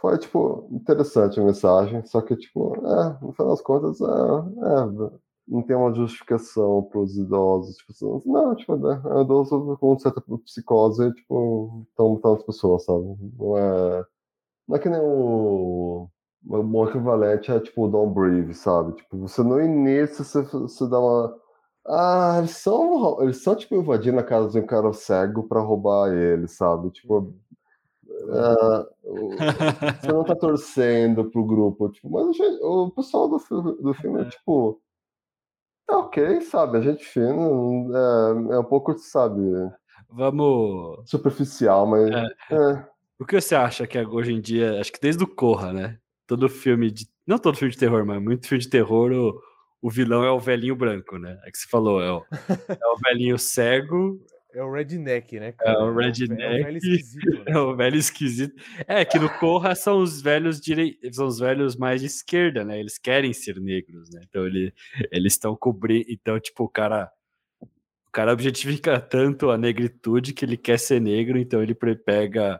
[0.00, 5.10] foi, tipo, interessante a mensagem, só que, tipo, é, no final das contas, é, é
[5.48, 7.76] não tem uma justificação para os idosos.
[7.76, 13.04] Tipo, não, tipo, é idoso com certa psicose, tipo, estão matando as pessoas, sabe?
[13.38, 14.04] Não é,
[14.68, 16.08] não é que nem o.
[16.48, 18.92] O equivalente é tipo o Don't Breathe, sabe?
[18.94, 21.36] Tipo, você no início você, você dá uma
[21.88, 26.12] ah, eles são, eles são tipo invadindo a casa de um cara cego para roubar
[26.12, 26.90] ele, sabe?
[26.90, 27.32] Tipo,
[28.08, 28.86] uh,
[30.00, 33.38] você não tá torcendo pro grupo, tipo, mas o pessoal do,
[33.74, 34.24] do filme, é.
[34.28, 34.80] tipo,
[35.86, 36.78] tá ok, sabe?
[36.78, 39.40] A gente fina, é, é um pouco, sabe?
[40.10, 41.08] Vamos.
[41.08, 42.10] Superficial, mas.
[42.10, 42.26] É.
[42.54, 42.86] É.
[43.18, 45.98] O que você acha que hoje em dia, acho que desde o Corra, né?
[46.26, 47.08] Todo filme de.
[47.26, 49.40] Não todo filme de terror, mas muito filme de terror, o
[49.86, 51.38] o vilão é o velhinho branco, né?
[51.44, 52.24] É que você falou, é o,
[52.68, 54.20] é o velhinho cego.
[54.56, 55.52] É o redneck, né?
[55.52, 55.70] Cara?
[55.70, 56.42] É o redneck.
[56.42, 57.30] É o velho esquisito.
[57.30, 57.44] Né?
[57.46, 58.62] É o velho esquisito.
[58.86, 60.98] É, que no Corra são os velhos direi...
[61.12, 62.80] são os velhos mais de esquerda, né?
[62.80, 64.22] Eles querem ser negros, né?
[64.26, 64.72] Então ele...
[65.12, 66.06] eles estão cobrindo.
[66.08, 67.12] Então, tipo, o cara.
[67.60, 72.58] O cara objetifica tanto a negritude que ele quer ser negro, então ele pega.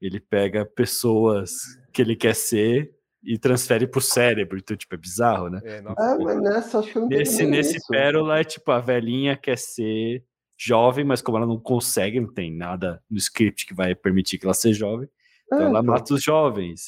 [0.00, 1.50] Ele pega pessoas
[1.92, 4.58] que ele quer ser e transfere pro cérebro.
[4.58, 5.60] Então, tipo, é bizarro, né?
[5.64, 7.86] É, é mas nessa acho que eu não Nesse, nesse isso.
[7.88, 10.24] pérola é tipo, a velhinha quer ser
[10.64, 14.46] jovem, mas como ela não consegue, não tem nada no script que vai permitir que
[14.46, 15.08] ela seja jovem,
[15.46, 16.86] então é, ela mata os jovens.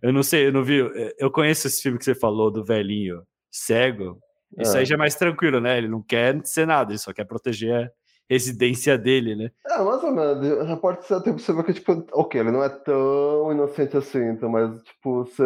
[0.00, 0.78] Eu não sei, eu não vi.
[1.18, 4.18] Eu conheço esse filme que você falou do velhinho cego.
[4.58, 4.80] Isso é.
[4.80, 5.78] aí já é mais tranquilo, né?
[5.78, 7.92] Ele não quer ser nada, ele só quer proteger
[8.32, 9.50] residência dele, né?
[9.66, 10.66] É, mais ou menos.
[10.66, 14.48] Já pode ser até possível que, tipo, ok, ele não é tão inocente assim, então,
[14.48, 15.42] mas, tipo, você,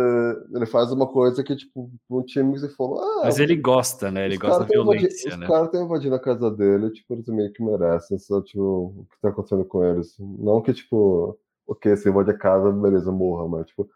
[0.54, 3.00] ele faz uma coisa que, tipo, um time que você falou.
[3.00, 4.24] Ah, mas ele gosta, né?
[4.26, 5.46] Ele gosta da violência, invadi, né?
[5.46, 9.06] Os caras estão invadindo a casa dele, tipo, eles meio que merecem, só, tipo, o
[9.10, 10.14] que tá acontecendo com eles.
[10.18, 13.88] Não que, tipo, ok, você invade a casa, beleza, morra, mas, tipo.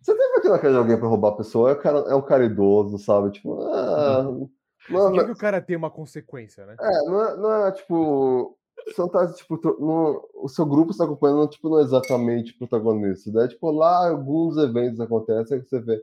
[0.00, 2.22] Você tem invadindo a casa de alguém pra roubar a pessoa, é, cara, é um
[2.22, 3.30] cara idoso, sabe?
[3.30, 4.28] Tipo, ah.
[4.28, 4.50] Uhum.
[4.90, 6.76] Não, não, que o cara tem uma consequência, né?
[6.80, 8.56] É, não é, não é tipo.
[8.96, 13.30] Não tá, tipo, no, o seu grupo está acompanhando, tipo, não é exatamente protagonista.
[13.30, 16.02] Daí, tipo, lá alguns eventos acontecem que você vê.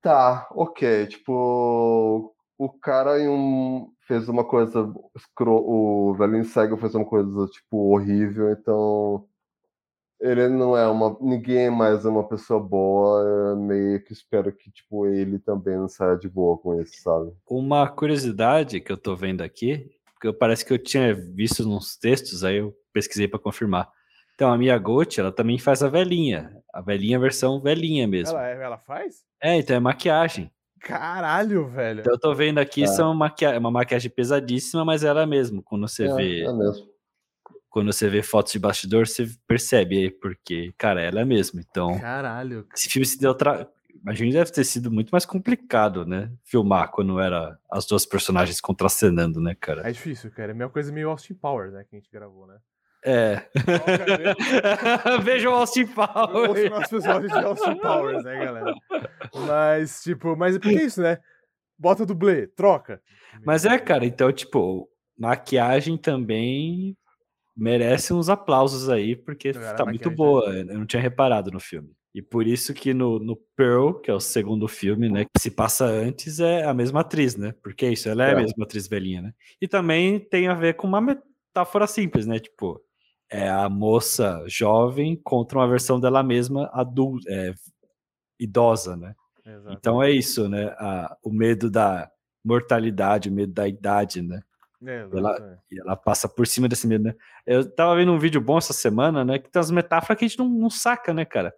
[0.00, 4.92] Tá, ok, tipo, o cara em um, fez uma coisa,
[5.40, 9.26] o velhinho cego fez uma coisa, tipo, horrível, então
[10.20, 11.16] ele não é uma.
[11.20, 13.54] Ninguém mais é uma pessoa boa.
[13.56, 17.32] Meio que espero que, tipo, ele também não saia de boa com isso, sabe?
[17.48, 22.42] Uma curiosidade que eu tô vendo aqui, porque parece que eu tinha visto nos textos,
[22.42, 23.88] aí eu pesquisei para confirmar.
[24.34, 26.52] Então, a Mia Gotti, ela também faz a velhinha.
[26.72, 28.36] A velhinha versão velhinha mesmo.
[28.36, 29.24] Ela, é, ela faz?
[29.42, 30.50] É, então é maquiagem.
[30.80, 32.00] Caralho, velho.
[32.00, 32.86] Então eu tô vendo aqui, é.
[32.86, 36.42] são maquia uma maquiagem pesadíssima, mas ela mesmo, quando você é, vê.
[36.42, 36.87] É mesmo
[37.70, 41.60] quando você vê fotos de bastidor, você percebe aí, porque, cara, ela é mesmo.
[41.60, 42.66] Então, Caralho.
[42.74, 43.68] esse filme se deu outra.
[44.02, 46.30] Imagina deve ter sido muito mais complicado, né?
[46.44, 49.88] Filmar quando era as duas personagens contracenando, né, cara?
[49.88, 50.52] É difícil, cara.
[50.52, 51.84] É a mesma coisa meio Austin Powers, né?
[51.84, 52.58] Que a gente gravou, né?
[53.04, 53.42] É.
[55.22, 56.72] Vejam Austin Powers.
[56.72, 58.74] Os episódios de Austin Powers, né, galera?
[59.46, 61.18] Mas, tipo, mas é porque é isso, né?
[61.78, 63.00] Bota dublê, troca.
[63.44, 66.96] Mas é, cara, então, tipo, maquiagem também
[67.58, 70.56] merece uns aplausos aí, porque Cara, tá muito boa.
[70.56, 71.90] Eu não tinha reparado no filme.
[72.14, 75.50] E por isso que no, no Pearl, que é o segundo filme, né, que se
[75.50, 77.54] passa antes, é a mesma atriz, né?
[77.62, 78.32] Porque é isso, ela é, é.
[78.32, 79.34] a mesma atriz velhinha, né?
[79.60, 82.38] E também tem a ver com uma metáfora simples, né?
[82.38, 82.80] Tipo,
[83.30, 87.52] é a moça jovem contra uma versão dela mesma adulta, é,
[88.38, 89.14] idosa, né?
[89.44, 89.76] Exato.
[89.78, 90.66] Então é isso, né?
[90.78, 92.10] A, o medo da
[92.44, 94.40] mortalidade, o medo da idade, né?
[94.86, 97.14] É, ela, e ela passa por cima desse medo, né?
[97.44, 99.38] Eu tava vendo um vídeo bom essa semana, né?
[99.38, 101.52] Que tem as metáforas que a gente não, não saca, né, cara?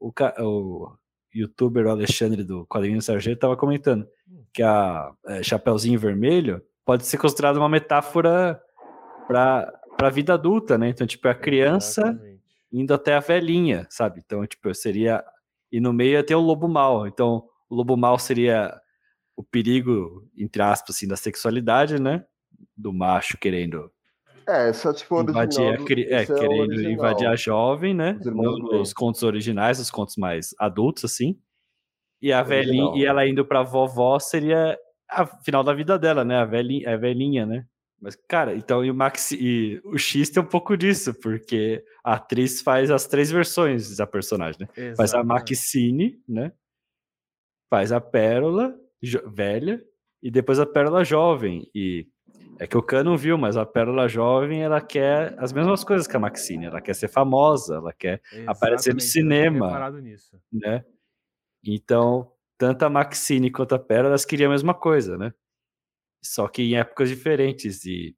[0.00, 0.96] O, o
[1.34, 4.44] youtuber Alexandre do Quadrinho Sargento tava comentando hum.
[4.52, 8.60] que a é, Chapeuzinho Vermelho pode ser considerada uma metáfora
[9.26, 10.88] para a vida adulta, né?
[10.88, 12.40] Então, tipo, é a criança Exatamente.
[12.72, 14.22] indo até a velhinha, sabe?
[14.24, 15.22] Então, tipo, seria.
[15.70, 17.06] E no meio ter o lobo mal.
[17.06, 18.80] Então, o lobo mal seria
[19.36, 22.24] o perigo, entre aspas, assim, da sexualidade, né?
[22.76, 23.90] Do macho querendo
[24.46, 26.92] É, é tipo invadir, a cri- é, é o querendo original.
[26.92, 28.18] invadir a jovem, né?
[28.20, 28.26] Os.
[28.34, 31.38] Nos contos originais, os contos mais adultos, assim.
[32.20, 32.64] E a Original.
[32.92, 34.78] velhinha, e ela indo pra vovó seria
[35.10, 36.36] a final da vida dela, né?
[36.38, 37.66] A velhinha, a velhinha né?
[38.00, 42.14] Mas, cara, então e o Max e o X tem um pouco disso, porque a
[42.14, 44.66] atriz faz as três versões da personagem, né?
[44.94, 45.26] Faz a Exatamente.
[45.26, 46.52] Maxine, né?
[47.70, 48.74] Faz a Pérola
[49.26, 49.82] velha
[50.22, 51.68] e depois a Pérola jovem.
[51.74, 52.06] E
[52.58, 56.06] é que o Khan não viu, mas a Pérola jovem ela quer as mesmas coisas
[56.06, 56.66] que a Maxine.
[56.66, 59.90] Ela quer ser famosa, ela quer, aparecer no Exatamente, eu tinha cinema.
[60.00, 60.40] nisso.
[60.52, 60.84] né?
[61.64, 65.32] Então, tanto a Maxine quanto a Pérola elas queriam a mesma coisa, né?
[66.22, 67.84] Só que em épocas diferentes.
[67.84, 68.16] E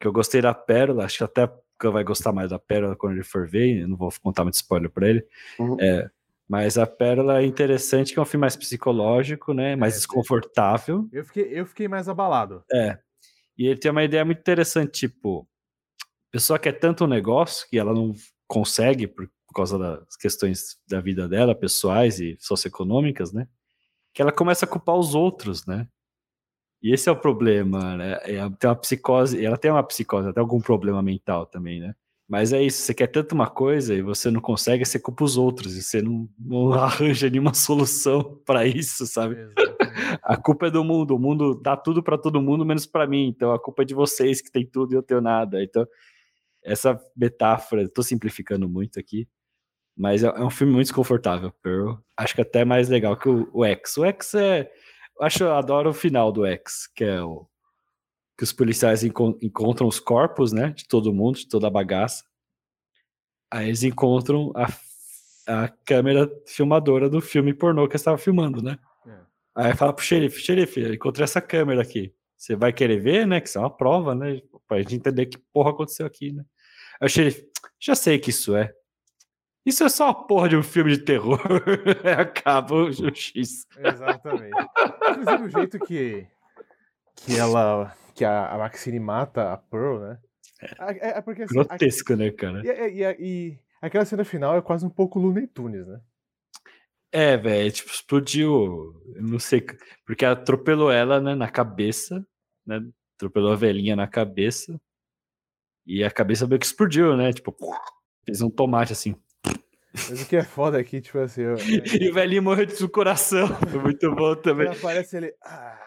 [0.00, 2.96] que eu gostei da Pérola, acho que até o Khan vai gostar mais da Pérola
[2.96, 3.82] quando ele for ver.
[3.82, 5.26] Eu não vou contar muito spoiler pra ele.
[5.58, 5.76] Uhum.
[5.80, 6.10] É,
[6.48, 9.74] mas a Pérola é interessante, que é um filme mais psicológico, né?
[9.74, 11.08] Mais É, desconfortável.
[11.12, 12.62] Eu fiquei, eu fiquei mais abalado.
[12.72, 12.98] É.
[13.58, 15.48] E ele tem uma ideia muito interessante, tipo,
[16.28, 18.14] a pessoa quer tanto um negócio que ela não
[18.46, 23.48] consegue por, causa das questões da vida dela, pessoais e socioeconômicas, né?
[24.12, 25.88] Que ela começa a culpar os outros, né?
[26.82, 28.18] E esse é o problema, né?
[28.24, 31.94] É, tem uma psicose, ela tem uma psicose, até algum problema mental também, né?
[32.28, 35.38] Mas é isso, você quer tanto uma coisa e você não consegue, você culpa os
[35.38, 39.36] outros e você não, não arranja nenhuma solução para isso, sabe?
[39.36, 39.75] Exatamente.
[40.22, 43.28] A culpa é do mundo, o mundo dá tudo pra todo mundo, menos pra mim.
[43.28, 45.62] Então a culpa é de vocês que tem tudo e eu tenho nada.
[45.62, 45.86] Então
[46.62, 49.28] essa metáfora, tô simplificando muito aqui,
[49.96, 51.94] mas é, é um filme muito desconfortável, Pearl.
[52.16, 53.96] Acho que até mais legal que o, o X.
[53.96, 54.70] O X é,
[55.20, 57.46] acho, eu adoro o final do X, que é o
[58.36, 62.24] que os policiais encon- encontram os corpos, né, de todo mundo, de toda a bagaça.
[63.50, 64.66] Aí eles encontram a,
[65.64, 68.78] a câmera filmadora do filme pornô que eles estavam filmando, né?
[69.56, 69.66] É.
[69.68, 72.12] Aí fala pro xerife, xerife, encontrei essa câmera aqui.
[72.36, 73.40] Você vai querer ver, né?
[73.40, 74.40] Que isso é uma prova, né?
[74.68, 76.44] Pra gente entender que porra aconteceu aqui, né?
[77.00, 77.46] Aí o xerife,
[77.80, 78.72] já sei que isso é.
[79.64, 81.40] Isso é só uma porra de um filme de terror.
[82.18, 83.66] Acaba o X.
[83.78, 84.56] Exatamente.
[85.10, 86.26] Inclusive o jeito que,
[87.16, 87.92] que ela.
[88.14, 90.18] que a, a Maxine mata a Pearl, né?
[91.00, 91.58] É, é porque assim.
[91.58, 92.62] a- Grotesco, né, cara?
[92.64, 96.00] e, e- e- e aquela cena final é quase um pouco Looney Tunes, né?
[97.18, 98.92] É, velho, tipo, explodiu.
[99.16, 99.64] Não sei.
[100.04, 102.22] Porque atropelou ela, né, na cabeça,
[102.66, 102.80] né?
[103.16, 104.78] Atropelou a velhinha na cabeça.
[105.86, 107.32] E a cabeça meio que explodiu, né?
[107.32, 107.56] Tipo,
[108.24, 109.14] fez um tomate assim.
[109.94, 111.56] Mas o que é foda é que, tipo assim, eu-
[112.02, 113.46] E o velhinho morreu do coração.
[113.70, 114.66] Foi muito bom também.
[114.66, 115.32] quando aparece ele.
[115.42, 115.80] Ah,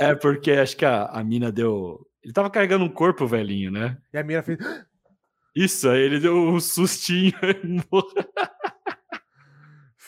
[0.00, 2.04] É, porque acho que a, a mina deu.
[2.24, 3.96] Ele tava carregando um corpo, o velhinho, né?
[4.12, 4.58] e a mina fez.
[5.54, 7.32] Isso, aí ele deu um sustinho
[7.64, 8.28] e morreu.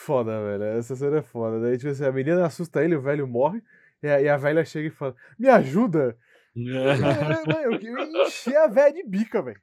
[0.05, 0.63] Foda, velho.
[0.79, 1.59] Essa cena é foda.
[1.59, 3.61] Daí, tipo assim, a menina assusta ele, o velho morre.
[4.01, 6.17] E a, e a velha chega e fala: Me ajuda!
[6.55, 9.61] Mano, eu queria encher a velha de bica, velho.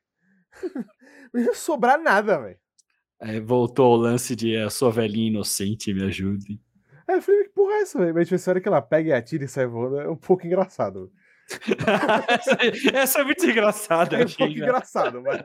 [1.34, 2.56] Não ia sobrar nada, velho.
[3.20, 6.60] Aí voltou ao lance de a sua velhinha inocente, me ajude.
[7.08, 8.14] Aí eu falei, que porra é essa, velho?
[8.14, 10.46] Mas tipo, essa hora que ela pega e atira e sai voando é um pouco
[10.46, 11.10] engraçado.
[12.28, 12.56] essa,
[12.96, 15.18] essa é muito engraçada, É um pouco engraçado.
[15.18, 15.44] engraçado, mas.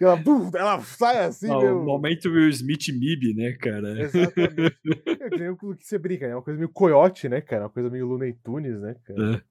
[0.00, 1.80] Ela, bum, ela sai assim, Não, meu.
[1.80, 4.00] o momento Will Smith Mib, né, cara?
[4.00, 4.76] Exatamente.
[5.06, 6.32] É que nem o que você brinca, né?
[6.32, 7.64] É uma coisa meio coiote, né, cara?
[7.64, 9.36] Uma coisa meio Looney Tunes, né, cara?
[9.36, 9.42] É.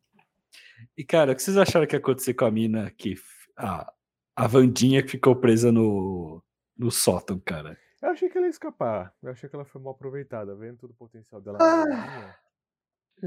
[0.97, 3.15] E, cara, o que vocês acharam que ia acontecer com a mina que.
[3.57, 3.91] A,
[4.35, 6.41] a Vandinha que ficou presa no,
[6.77, 7.77] no sótão, cara?
[8.01, 9.13] Eu achei que ela ia escapar.
[9.21, 11.59] Eu achei que ela foi mal aproveitada, vendo todo o potencial dela.
[11.61, 12.35] Ah.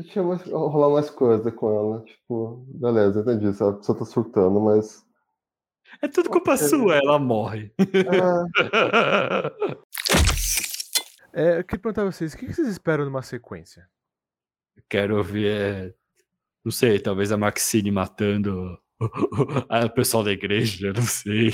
[0.02, 2.02] tinha mais, rolar mais coisa com ela.
[2.04, 3.54] Tipo, beleza, entendi.
[3.54, 5.06] Se a pessoa tá surtando, mas.
[6.02, 7.72] É tudo culpa sua, ela morre.
[8.08, 9.52] Ah,
[11.32, 13.88] É, eu queria perguntar a vocês, o que vocês esperam numa sequência?
[14.88, 15.46] Quero ver.
[15.90, 15.94] é,
[16.64, 21.50] Não sei, talvez a Maxine matando o pessoal da igreja, não sei.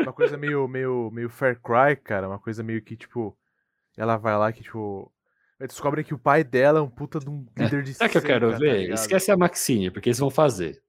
[0.00, 2.26] Uma coisa meio, meio, meio Fair Cry, cara.
[2.28, 3.36] Uma coisa meio que, tipo,
[3.96, 5.12] ela vai lá que, tipo.
[5.60, 8.18] Descobre que o pai dela é um puta de um líder de Sabe o que
[8.18, 8.78] eu quero tá ver?
[8.80, 8.98] ligado?
[8.98, 10.82] Esquece a Maxine, porque eles vão fazer.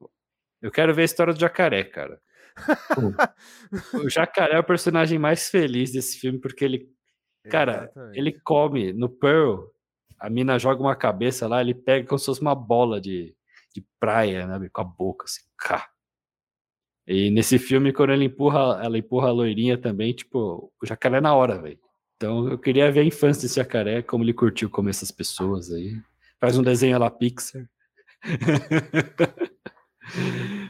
[0.61, 2.19] Eu quero ver a história do jacaré, cara.
[3.93, 6.87] O- jacaré é o personagem mais feliz desse filme, porque ele,
[7.49, 8.19] cara, Exatamente.
[8.19, 9.63] ele come no Pearl,
[10.19, 13.35] a mina joga uma cabeça lá, ele pega como se fosse uma bola de,
[13.73, 14.69] de praia, né?
[14.71, 15.89] Com a boca, assim, cá.
[17.05, 21.21] E nesse filme, quando ele empurra, ela empurra a loirinha também, tipo, o jacaré é
[21.21, 21.79] na hora, velho.
[22.15, 25.97] Então eu queria ver a infância desse jacaré, como ele curtiu comer essas pessoas aí.
[26.39, 27.67] Faz um desenho lá Pixar.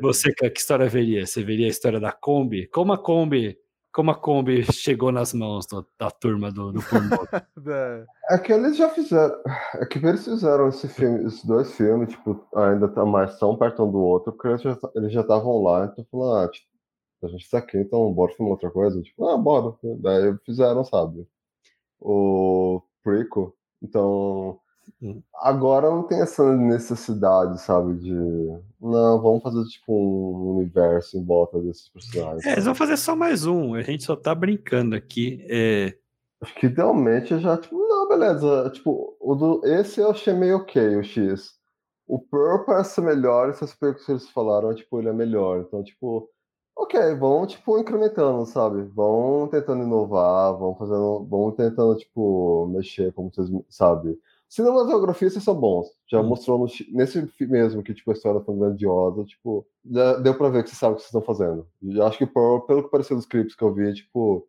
[0.00, 1.26] Você, que história veria?
[1.26, 2.66] Você veria a história da Kombi?
[2.68, 3.58] Como a Kombi
[3.96, 6.80] como a Kombi chegou nas mãos do, da turma do, do
[8.30, 9.34] é que eles já fizeram.
[9.76, 13.84] É que eles fizeram esse filme, esses dois filmes, tipo, ainda tá mais tão perto
[13.84, 16.68] um do outro, porque eles já eles já estavam lá, então falaram, ah, tipo,
[17.22, 19.00] a gente tá aqui, então bora filmar outra coisa.
[19.00, 19.74] Tipo, ah, bora.
[20.02, 21.26] Daí fizeram, sabe?
[21.98, 23.54] O Prequel.
[23.82, 24.60] Então.
[25.34, 28.12] Agora não tem essa necessidade, sabe, de.
[28.80, 32.46] Não, vamos fazer tipo um universo em volta desses personagens.
[32.46, 35.44] É, eles vão fazer só mais um, a gente só tá brincando aqui.
[35.48, 35.94] É...
[36.40, 38.70] Acho que idealmente já, tipo, não, beleza.
[38.70, 41.54] Tipo, o do, esse eu achei meio ok, o X.
[42.06, 45.60] O Pearl parece melhor, essas coisas que eles falaram, tipo, ele é melhor.
[45.60, 46.30] Então, tipo,
[46.76, 48.82] ok, vão, tipo, incrementando, sabe?
[48.82, 51.26] Vão tentando inovar, vão fazendo.
[51.28, 53.48] Vão tentando, tipo, mexer, como vocês,
[54.48, 54.68] sabe?
[54.68, 55.88] Cinematografistas são bons.
[56.10, 56.28] Já hum.
[56.28, 59.24] mostrou no, nesse mesmo que tipo, a história foi grandiosa.
[59.24, 61.66] Tipo, já deu pra ver que você sabe o que vocês estão fazendo.
[61.82, 64.48] E acho que por, pelo que pareceu dos clipes que eu vi, tipo,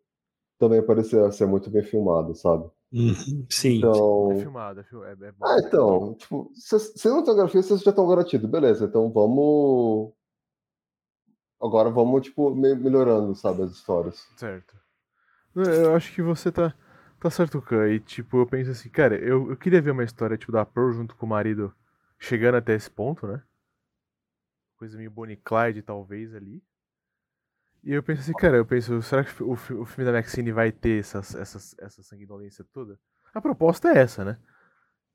[0.59, 2.69] também parecia ser muito bem filmado, sabe?
[2.91, 3.77] Uhum, sim.
[3.77, 4.31] Então...
[4.31, 5.45] É filmado, é, é, é bom.
[5.45, 8.85] Ah, então, tipo, cinematografistas já estão garantidos, beleza.
[8.85, 10.13] Então vamos.
[11.59, 14.27] Agora vamos, tipo, melhorando, sabe, as histórias.
[14.37, 14.77] Certo.
[15.55, 16.71] Eu acho que você tá
[17.19, 17.89] Tá certo, Khan.
[17.89, 20.91] E tipo, eu penso assim, cara, eu, eu queria ver uma história tipo da Pearl
[20.91, 21.73] junto com o marido
[22.19, 23.41] chegando até esse ponto, né?
[24.77, 26.63] Coisa meio Bonnie Clyde, talvez, ali.
[27.83, 30.71] E eu penso assim, cara, eu penso, será que o, o filme da Maxine vai
[30.71, 32.99] ter essas, essas, essa sanguinolência toda?
[33.33, 34.37] A proposta é essa, né?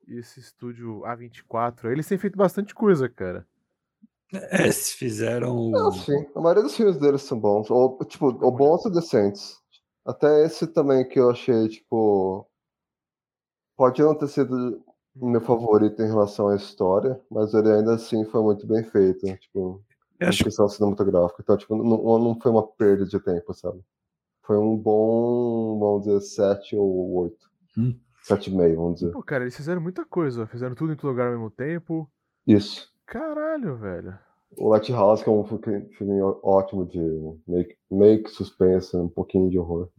[0.07, 3.47] E esse estúdio A24, eles têm feito bastante coisa, cara.
[4.33, 5.69] É, se fizeram.
[5.69, 6.25] Não, sim.
[6.35, 7.69] A maioria dos filmes deles são bons.
[7.69, 9.61] Ou, tipo, ou bons ou decentes.
[10.05, 12.47] Até esse também que eu achei, tipo.
[13.75, 14.83] Pode não ter sido
[15.15, 15.45] meu uhum.
[15.45, 19.83] favorito em relação à história, mas ele ainda assim foi muito bem feito, tipo,
[20.21, 20.43] em acho...
[20.43, 21.41] questão cinematográfica.
[21.41, 23.79] Então, tipo, não, não foi uma perda de tempo, sabe?
[24.41, 27.51] Foi um bom, vamos dizer, 7 ou 8.
[27.77, 27.99] Hum.
[28.27, 29.11] 7,5, vamos dizer.
[29.11, 32.09] Pô, cara, eles fizeram muita coisa, fizeram tudo em todo lugar ao mesmo tempo.
[32.47, 32.91] Isso.
[33.05, 34.17] Caralho, velho.
[34.57, 36.99] O Lighthouse, que é um filme ótimo de
[37.47, 39.89] meio, meio que suspense, um pouquinho de horror.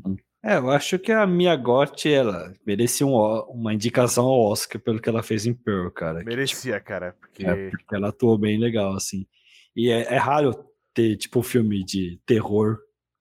[0.42, 3.16] É, eu acho que a Mia Gotti, ela merecia um,
[3.48, 6.22] uma indicação ao Oscar pelo que ela fez em Pearl, cara.
[6.22, 7.16] Merecia, que, cara.
[7.18, 7.46] Porque...
[7.46, 9.26] É, porque ela atuou bem legal, assim.
[9.74, 10.54] E é, é raro
[10.92, 12.78] ter, tipo, um filme de terror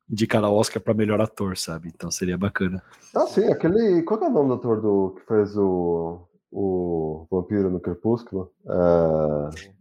[0.10, 1.90] indicado ao Oscar para melhor ator, sabe?
[1.94, 2.84] Então seria bacana.
[3.16, 4.04] Ah, sim, aquele.
[4.04, 8.52] Qual é o nome do ator do, que fez o, o Vampiro no Crepúsculo?
[8.68, 9.74] É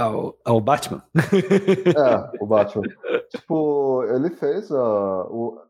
[0.00, 1.02] ao, ao Batman.
[1.14, 2.84] é, o Batman.
[3.30, 5.60] tipo, ele fez uh, o,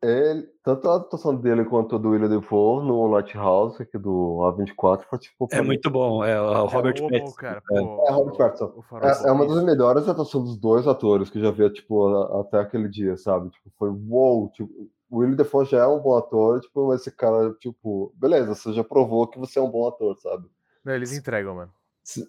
[0.00, 5.02] ele, tanto a atuação dele quanto a do William Defoe no Lighthouse, aqui do A24,
[5.10, 5.48] foi tipo.
[5.50, 7.34] É muito bom, é o Robert é, Pattinson.
[7.34, 7.78] Cara, é.
[7.78, 8.84] é Robert Pattinson.
[9.02, 12.06] É, é, uma das melhores atuações dos dois atores que eu já vi, tipo,
[12.40, 13.50] até aquele dia, sabe?
[13.50, 14.70] Tipo, foi wow, tipo,
[15.10, 18.72] o William Defoe já é um bom ator, tipo, mas esse cara, tipo, beleza, você
[18.72, 20.46] já provou que você é um bom ator, sabe?
[20.84, 21.72] Não, eles entregam, mano.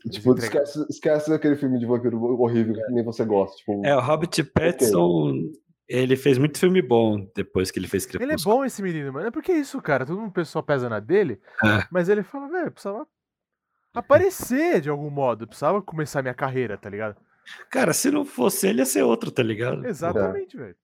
[0.10, 3.56] Tipo, esquece, esquece aquele filme de vampiro horrível que nem você gosta.
[3.58, 5.52] Tipo, é, o Hobbit Pattinson, okay.
[5.88, 8.30] ele fez muito filme bom depois que ele fez Crepúsculo.
[8.30, 9.28] Ele é bom esse menino, mano.
[9.28, 10.06] É porque é isso, cara.
[10.06, 11.88] Todo mundo pessoal pesa na dele, é.
[11.90, 13.08] mas ele fala, velho, precisava
[13.94, 15.48] aparecer de algum modo.
[15.48, 17.16] Precisava começar minha carreira, tá ligado?
[17.70, 19.86] Cara, se não fosse ele, ia ser outro, tá ligado?
[19.86, 20.60] Exatamente, é.
[20.60, 20.76] velho.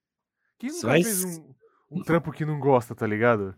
[0.57, 1.05] Quem nunca Mas...
[1.05, 1.53] fez um,
[1.91, 3.53] um trampo que não gosta, tá ligado?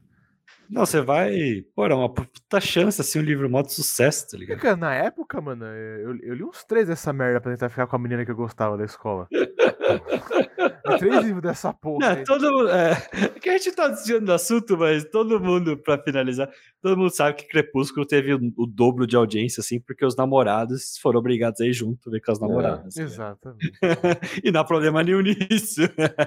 [0.69, 1.63] Não, você vai.
[1.75, 4.59] Pô, é uma puta chance, assim, um livro modo sucesso, tá ligado?
[4.59, 7.95] Cara, na época, mano, eu, eu li uns três dessa merda pra tentar ficar com
[7.95, 9.27] a menina que eu gostava da escola.
[10.97, 12.15] três livros dessa porra.
[12.15, 12.69] Não, todo mundo.
[12.69, 16.49] É, é, que a gente tá desviando do assunto, mas todo mundo, pra finalizar,
[16.81, 20.97] todo mundo sabe que Crepúsculo teve o, o dobro de audiência, assim, porque os namorados
[21.01, 22.97] foram obrigados a ir junto ver com as é, namoradas.
[22.97, 23.73] É, exatamente.
[24.43, 25.81] e não há problema nenhum nisso.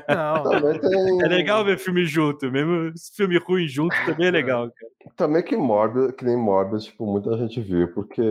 [0.08, 1.24] Não.
[1.24, 4.90] É legal ver filme junto, mesmo filme ruim junto também é legal, cara.
[5.16, 8.22] Também que Morbius, que nem Morbius, tipo, muita gente viu, porque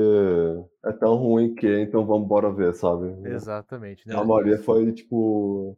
[0.86, 3.16] é tão ruim que, então vamos embora ver, sabe?
[3.26, 4.08] Exatamente.
[4.08, 4.16] Né?
[4.16, 5.78] A maioria foi, tipo...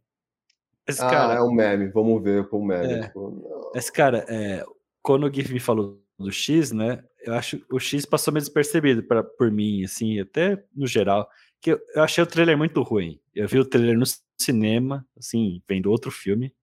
[0.88, 1.34] Esse ah, cara...
[1.36, 2.94] é um meme, vamos ver com o meme.
[2.94, 3.04] É.
[3.04, 4.64] Tipo, Esse cara, é,
[5.01, 9.03] quando o Gif me falou do X, né, eu acho o X passou meio despercebido
[9.03, 11.30] pra, por mim, assim, até no geral,
[11.60, 13.20] que eu, eu achei o trailer muito ruim.
[13.34, 14.06] Eu vi o trailer no
[14.39, 16.53] cinema, assim, vendo outro filme,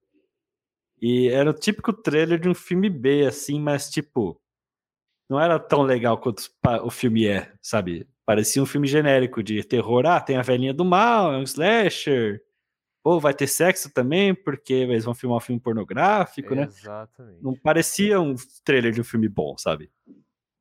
[1.01, 4.41] e era o típico trailer de um filme B, assim, mas tipo,
[5.29, 6.49] não era tão legal quanto
[6.83, 8.07] o filme é, sabe?
[8.25, 10.05] Parecia um filme genérico de terror.
[10.05, 12.43] Ah, tem a velhinha do mal, é um slasher.
[13.01, 16.63] Pô, vai ter sexo também, porque eles vão filmar um filme pornográfico, né?
[16.63, 17.41] Exatamente.
[17.41, 19.89] Não parecia um trailer de um filme bom, sabe?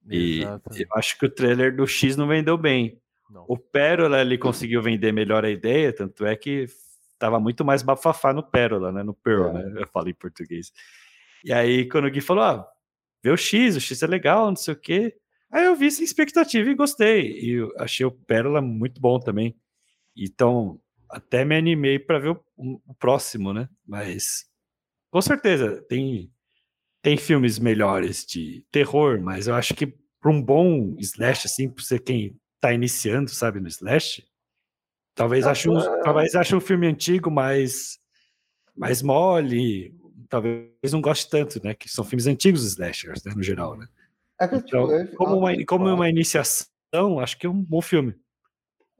[0.09, 0.83] E Exatamente.
[0.83, 3.01] eu acho que o trailer do X não vendeu bem.
[3.29, 3.45] Não.
[3.49, 6.67] O Pérola ele conseguiu vender melhor a ideia, tanto é que
[7.19, 9.03] tava muito mais bafafá no Pérola, né?
[9.03, 9.53] No Pearl, é.
[9.53, 9.83] né?
[9.83, 10.73] Eu falei em português.
[11.45, 12.67] E aí, quando o Gui falou, ah,
[13.23, 15.17] vê o X, o X é legal, não sei o quê.
[15.51, 17.39] Aí eu vi sem expectativa e gostei.
[17.41, 19.57] E eu achei o Pérola muito bom também.
[20.17, 20.81] Então,
[21.11, 23.69] até me animei para ver o, o, próximo, né?
[23.87, 24.47] Mas,
[25.11, 26.33] com certeza, tem,
[27.03, 29.87] tem filmes melhores de terror, mas eu acho que
[30.21, 34.27] para um bom slash, assim, para você quem tá iniciando, sabe, no slash,
[35.15, 36.03] talvez ah, ache um, é...
[36.03, 37.99] talvez ache um filme antigo mais,
[38.77, 39.95] mais mole,
[40.29, 41.75] talvez não goste tanto, né?
[41.75, 43.87] Que são filmes antigos slashers, né, no geral, né?
[44.41, 48.15] É então, como, uma, como uma iniciação, acho que é um bom filme.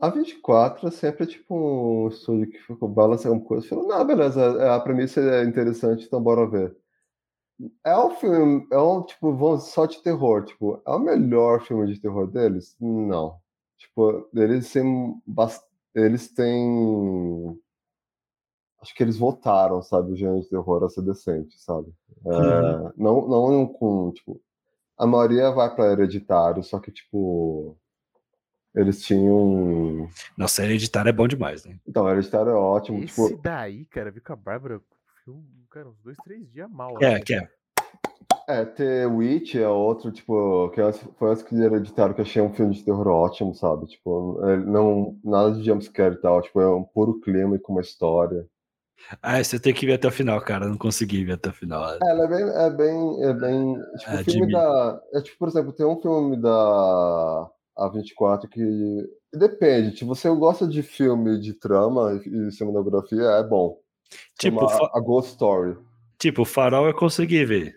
[0.01, 3.67] A 24 é sempre tipo um estúdio que ficou balançando coisa.
[3.67, 6.77] Falou, não, beleza, é, a premissa é interessante, então bora ver.
[7.85, 12.01] É um filme, é um tipo, só de terror, tipo, é o melhor filme de
[12.01, 12.77] terror deles?
[12.81, 13.41] Não.
[13.77, 15.21] Tipo, eles têm
[15.95, 17.59] eles têm
[18.81, 21.93] acho que eles votaram, sabe, o gênero de terror a ser decente, sabe?
[22.25, 22.93] É, uhum.
[22.97, 24.41] não, não com, tipo,
[24.97, 27.77] a maioria vai para hereditário, só que, tipo,
[28.75, 30.09] eles tinham.
[30.37, 31.79] Nossa, hereditário é bom demais, né?
[31.87, 33.03] Então, hereditário é ótimo.
[33.03, 33.43] Esse tipo...
[33.43, 34.81] daí, cara, vi com a Bárbara,
[35.71, 36.97] cara, uns dois, três dias mal.
[37.01, 37.21] É, né?
[37.21, 37.49] que é.
[38.49, 40.81] É, The Witch é outro, tipo, que
[41.19, 43.87] foi antes que Hereditário, que achei um filme de terror ótimo, sabe?
[43.87, 47.83] Tipo, não, nada de jumpscare e tal, tipo, é um puro clima e com uma
[47.83, 48.47] história.
[49.23, 50.67] Ah, você tem que ver até o final, cara.
[50.67, 51.93] não consegui ver até o final.
[51.93, 52.43] É, ela é bem.
[52.49, 55.01] É bem, é bem tipo, é, filme da.
[55.15, 58.63] É tipo, por exemplo, tem um filme da A24 que.
[59.33, 59.99] Depende.
[59.99, 63.79] Se você gosta de filme de trama e cinematografia, é bom.
[64.39, 65.77] Tipo, a Ghost Story.
[66.19, 67.75] Tipo, o Farol eu consegui ver.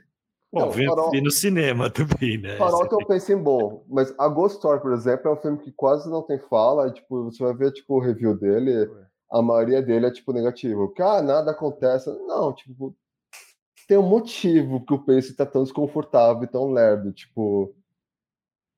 [0.52, 1.12] Bom, vi, farol...
[1.12, 2.58] vi no cinema também, né?
[2.58, 5.58] Farol que eu pensei em bom, mas a Ghost Story, por exemplo, é um filme
[5.60, 8.89] que quase não tem fala, e, tipo, você vai ver tipo, o review dele,
[9.32, 10.93] a maioria dele é tipo negativo.
[10.99, 12.10] Ah, nada acontece.
[12.28, 12.93] Não, tipo,
[13.88, 17.14] tem um motivo que o Pace tá tão desconfortável e tão lerdo.
[17.14, 17.74] Tipo,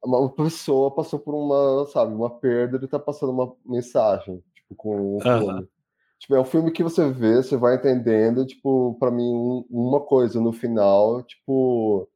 [0.03, 5.17] uma pessoa passou por uma, sabe, uma perda e tá passando uma mensagem, tipo, com
[5.17, 5.67] o filme.
[6.19, 9.99] Tipo, é um filme que você vê, você vai entendendo, tipo, para mim, um, uma
[9.99, 12.07] coisa no final, tipo,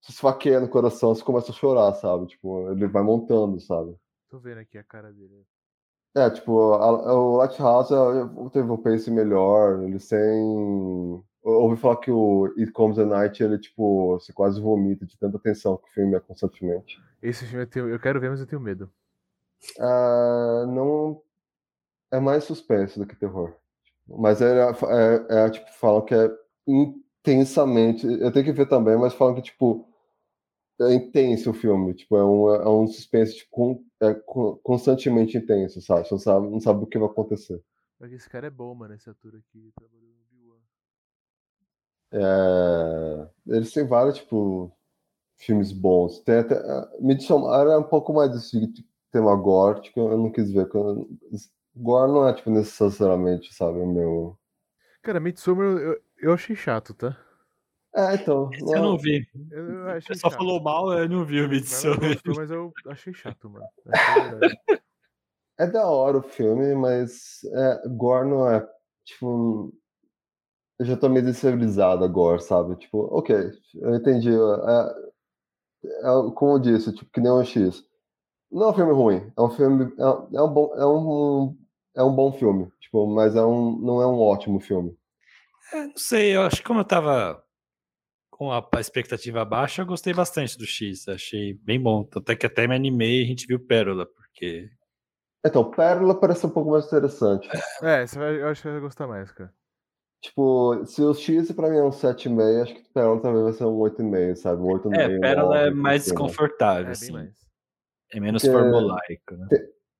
[0.00, 2.26] se esfaqueia no coração, você começa a chorar, sabe?
[2.26, 3.96] Tipo, ele vai montando, sabe?
[4.28, 5.46] Tô vendo aqui a cara dele.
[6.16, 7.94] É, tipo, a, o Lighthouse
[8.52, 11.24] teve um pace melhor, eles têm...
[11.42, 15.36] Ouvi falar que o It Comes at Night, ele, tipo, você quase vomita de tanta
[15.36, 17.02] atenção que o filme é constantemente.
[17.20, 18.90] Esse filme eu, tenho, eu quero ver, mas eu tenho medo.
[19.78, 21.22] Uh, não...
[22.10, 23.54] É mais suspense do que terror.
[24.06, 26.30] Mas é, é, é, tipo, falam que é
[26.66, 28.06] intensamente...
[28.06, 29.88] Eu tenho que ver também, mas falam que, tipo,
[30.80, 34.14] é intenso o filme, tipo, é um, é um suspense tipo, é
[34.62, 36.06] constantemente intenso, sabe?
[36.06, 37.62] Você não sabe, não sabe o que vai acontecer.
[37.98, 40.11] Mas esse cara é bom, mano, essa ator aqui trabalhou Obi-Wan.
[42.12, 43.28] É...
[43.46, 44.70] Eles têm vários, tipo,
[45.36, 46.20] filmes bons.
[46.20, 46.60] Tem até...
[47.00, 48.72] Midsommar é um pouco mais desse
[49.10, 50.68] tema gore, que eu não quis ver.
[51.74, 54.38] Gore não é, tipo, necessariamente, sabe, o meu...
[55.02, 57.16] Cara, Midsommar eu, eu achei chato, tá?
[57.94, 58.50] É, então.
[58.52, 59.28] Esse eu não vi.
[59.50, 61.94] Eu, eu o pessoal falou mal, eu não vi o seu.
[62.36, 63.66] Mas eu achei chato, mano.
[65.58, 68.66] é da hora o filme, mas é, Gore não é.
[69.04, 69.74] Tipo.
[70.78, 72.76] Eu já tô meio desestabilizado agora, sabe?
[72.76, 73.36] Tipo, ok,
[73.74, 74.30] eu entendi.
[74.30, 75.12] É,
[75.84, 77.84] é, como eu disse, tipo, que nem um X.
[78.50, 79.32] Não é um filme ruim.
[79.36, 79.92] É um filme.
[79.98, 81.58] É, é um, bom, é, um,
[81.96, 82.70] é um bom filme.
[82.80, 84.96] Tipo, mas é um, não é um ótimo filme.
[85.72, 87.42] É, não sei, eu acho que como eu tava
[88.30, 91.06] com a, expectativa baixa, eu gostei bastante do X.
[91.06, 92.08] Achei bem bom.
[92.16, 94.68] Até que até me animei e a gente viu Pérola, porque.
[95.44, 97.48] Então, Pérola parece um pouco mais interessante.
[97.82, 99.52] É, você vai, eu acho que você vai gostar mais, cara.
[100.22, 103.64] Tipo, se o X pra mim é um 7,5, acho que Pérola também vai ser
[103.64, 104.62] um 8,5, sabe?
[104.62, 104.94] Um 8,5.
[104.94, 107.12] É, Pérola é mais desconfortável, é, assim.
[107.12, 107.34] Mais.
[108.12, 109.48] É menos Porque formulaico, né?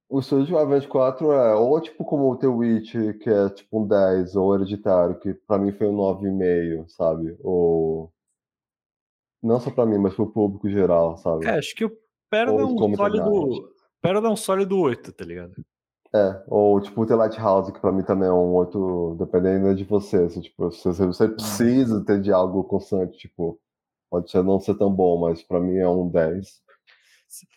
[0.09, 4.37] O estúdio A24 é ou tipo como o The Witch, que é tipo um 10,
[4.37, 7.37] ou Hereditário, que pra mim foi um 9,5, sabe?
[7.41, 8.12] Ou
[9.43, 11.47] não só pra mim, mas pro público geral, sabe?
[11.47, 11.99] É, acho que o
[12.31, 13.75] Pérola é um sólido.
[14.01, 15.55] Pérola é um sólido 8, tá ligado?
[16.14, 20.18] É, ou tipo The Lighthouse, que pra mim também é um 8, dependendo de você.
[20.18, 21.34] Assim, tipo, você, você uhum.
[21.34, 23.58] precisa ter diálogo constante, tipo,
[24.10, 26.60] pode ser não ser tão bom, mas pra mim é um 10.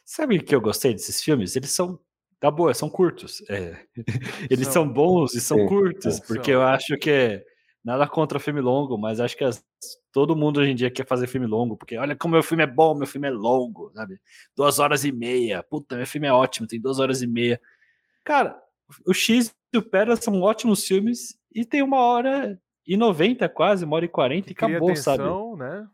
[0.05, 1.55] Sabe o que eu gostei desses filmes?
[1.55, 1.99] Eles são
[2.39, 3.43] tá boa, são curtos.
[3.49, 3.77] É.
[4.49, 6.21] Eles são, são bons e são sim, curtos, sim.
[6.25, 7.43] porque eu acho que é
[7.85, 9.63] Nada contra filme longo, mas acho que as,
[10.11, 12.67] todo mundo hoje em dia quer fazer filme longo, porque olha como meu filme é
[12.67, 14.19] bom, meu filme é longo, sabe?
[14.57, 15.61] Duas horas e meia.
[15.61, 17.61] Puta, meu filme é ótimo, tem duas horas e meia.
[18.26, 18.59] Cara,
[19.07, 24.05] o X supera, são ótimos filmes e tem uma hora e noventa quase, uma hora
[24.05, 25.63] e quarenta e acabou, atenção, sabe?
[25.63, 25.88] né?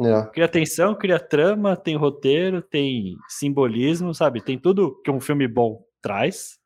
[0.00, 0.26] É.
[0.30, 4.40] Cria tensão, cria trama, tem roteiro, tem simbolismo, sabe?
[4.40, 6.58] Tem tudo que um filme bom traz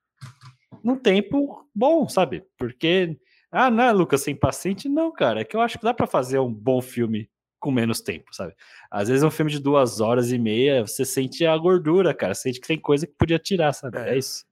[0.82, 2.44] num tempo bom, sabe?
[2.56, 3.18] Porque,
[3.50, 4.88] ah, não é, Lucas, sem paciente?
[4.88, 8.00] Não, cara, é que eu acho que dá para fazer um bom filme com menos
[8.00, 8.54] tempo, sabe?
[8.90, 12.60] Às vezes um filme de duas horas e meia, você sente a gordura, cara, sente
[12.60, 13.98] que tem coisa que podia tirar, sabe?
[13.98, 14.18] É, É.
[14.18, 14.45] isso.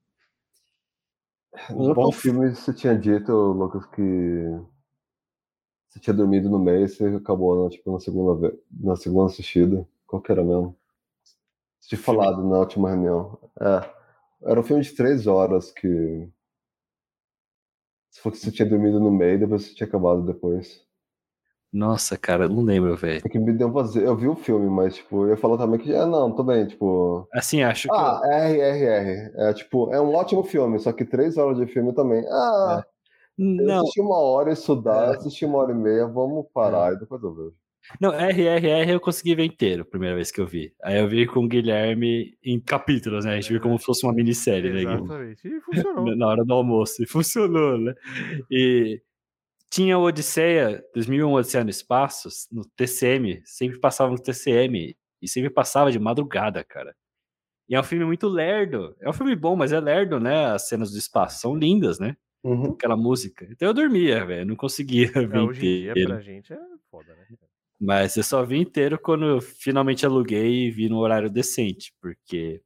[1.70, 4.02] No Um bom bom filme você tinha dito, Lucas, que
[5.88, 9.26] você tinha dormido no meio e você acabou, né, tipo, na segunda, ve- na segunda
[9.30, 9.86] assistida.
[10.06, 10.76] Qual que era mesmo?
[11.80, 13.38] Você tinha falado na última reunião.
[13.60, 13.90] É.
[14.50, 16.28] Era um filme de três horas que.
[18.10, 20.83] Se for que você tinha dormido no meio, depois você tinha acabado depois.
[21.74, 23.20] Nossa, cara, não lembro, velho.
[23.24, 24.00] É que me deu vazio.
[24.00, 26.64] Eu vi o filme, mas, tipo, eu ia falar também que, é, não, tô bem,
[26.68, 27.26] tipo.
[27.34, 27.94] Assim, acho que.
[27.94, 29.32] Ah, RRR.
[29.34, 32.24] É, tipo, é um ótimo filme, só que três horas de filme também.
[32.30, 32.84] Ah,
[33.36, 35.16] eu Não, assisti uma hora estudar, É.
[35.16, 37.54] assisti uma hora e meia, vamos parar e depois eu vejo.
[38.00, 40.72] não, RRR eu consegui ver inteiro, a primeira vez que eu vi.
[40.80, 43.32] Aí eu vi com o Guilherme em capítulos, né?
[43.32, 44.82] A gente viu como se fosse uma minissérie, né?
[44.82, 45.48] Exatamente.
[45.48, 46.04] E funcionou.
[46.04, 47.02] na na hora do almoço.
[47.02, 47.92] E funcionou, né?
[48.48, 49.02] E
[49.74, 55.50] tinha o Odisseia, 2001 Odisseia no Espaço, no TCM, sempre passava no TCM, e sempre
[55.50, 56.94] passava de madrugada, cara.
[57.68, 58.94] E é um filme muito lerdo.
[59.00, 60.46] É um filme bom, mas é lerdo, né?
[60.46, 62.16] As cenas do espaço são lindas, né?
[62.42, 62.72] Uhum.
[62.72, 63.46] Aquela música.
[63.50, 64.46] Então eu dormia, velho.
[64.46, 66.08] Não conseguia ver É, hoje em dia, inteiro.
[66.08, 66.58] pra gente, é
[66.90, 67.26] foda, né?
[67.80, 72.62] Mas eu só vi inteiro quando eu finalmente aluguei e vi no horário decente, porque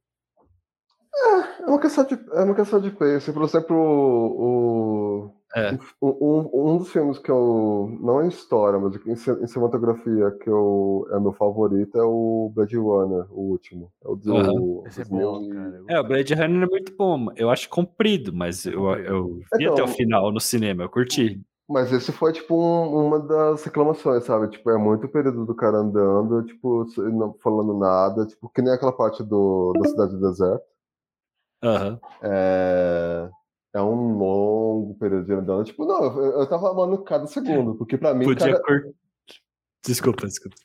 [1.61, 3.31] É uma questão de, é uma questão de pace.
[3.33, 5.77] Por exemplo, o, É.
[5.99, 7.97] o- um, um dos filmes que eu.
[8.01, 9.11] Não em história, mas em,
[9.43, 13.91] em cinematografia que eu, é meu favorito é o Blade Runner, o último.
[14.03, 14.35] É o do.
[14.37, 14.83] Aham.
[14.87, 15.83] Esse é 2000 bom, e- cara.
[15.89, 17.27] É, o Blade Runner é muito bom.
[17.35, 19.07] Eu acho comprido, mas eu, comprido.
[19.07, 21.41] eu vi Então- até o final no cinema, eu curti.
[21.71, 24.47] Mas esse foi, tipo, um- uma das reclamações, sabe?
[24.49, 28.91] Tipo, é muito período do cara andando, tipo, não falando nada, tipo, que nem aquela
[28.91, 30.63] parte do, da cidade do deserto.
[31.63, 31.99] Aham.
[32.23, 33.29] É,
[33.73, 35.63] é um longo período de andando.
[35.65, 38.93] Tipo, não, eu, eu tava amando cada segundo, porque pra mim, Podia cada, cur...
[39.85, 40.55] Desculpa, desculpa.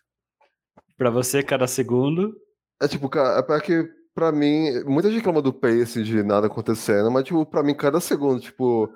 [0.97, 2.35] Pra você, cada segundo.
[2.81, 3.85] é tipo, é pra que,
[4.15, 8.01] pra mim, muita gente reclama do pace de nada acontecendo, mas, tipo, pra mim, cada
[8.01, 8.93] segundo, tipo,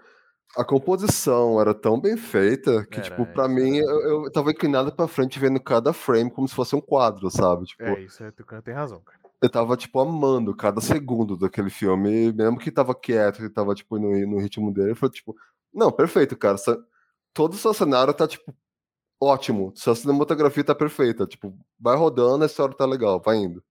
[0.56, 4.50] a composição era tão bem feita que, Era, tipo, pra mim, era- eu, eu tava
[4.52, 7.64] inclinado pra frente vendo cada frame como se fosse um quadro, sabe?
[7.64, 9.18] Tipo, É, isso é, Tucano tem razão, cara.
[9.40, 13.98] Eu tava, tipo, amando cada segundo daquele filme, mesmo que tava quieto, que tava, tipo,
[13.98, 15.34] no, no ritmo dele, foi, tipo,
[15.72, 16.78] não, perfeito, cara, sa-
[17.32, 18.52] todo o seu cenário tá, tipo,
[19.20, 23.62] ótimo, sua cinematografia tá perfeita, tipo, vai rodando, a história tá legal, vai indo.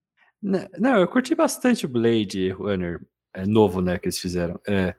[0.42, 3.00] Né, Não, eu curti bastante o Blade Runner
[3.34, 4.60] é, novo, né, que eles fizeram.
[4.66, 4.94] É,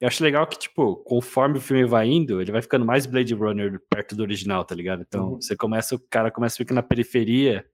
[0.00, 3.32] eu acho legal que, tipo, conforme o filme vai indo, ele vai ficando mais Blade
[3.34, 5.02] Runner perto do original, tá ligado?
[5.02, 5.40] Então, Uhum.
[5.40, 7.64] você começa, o cara começa a ficar na periferia,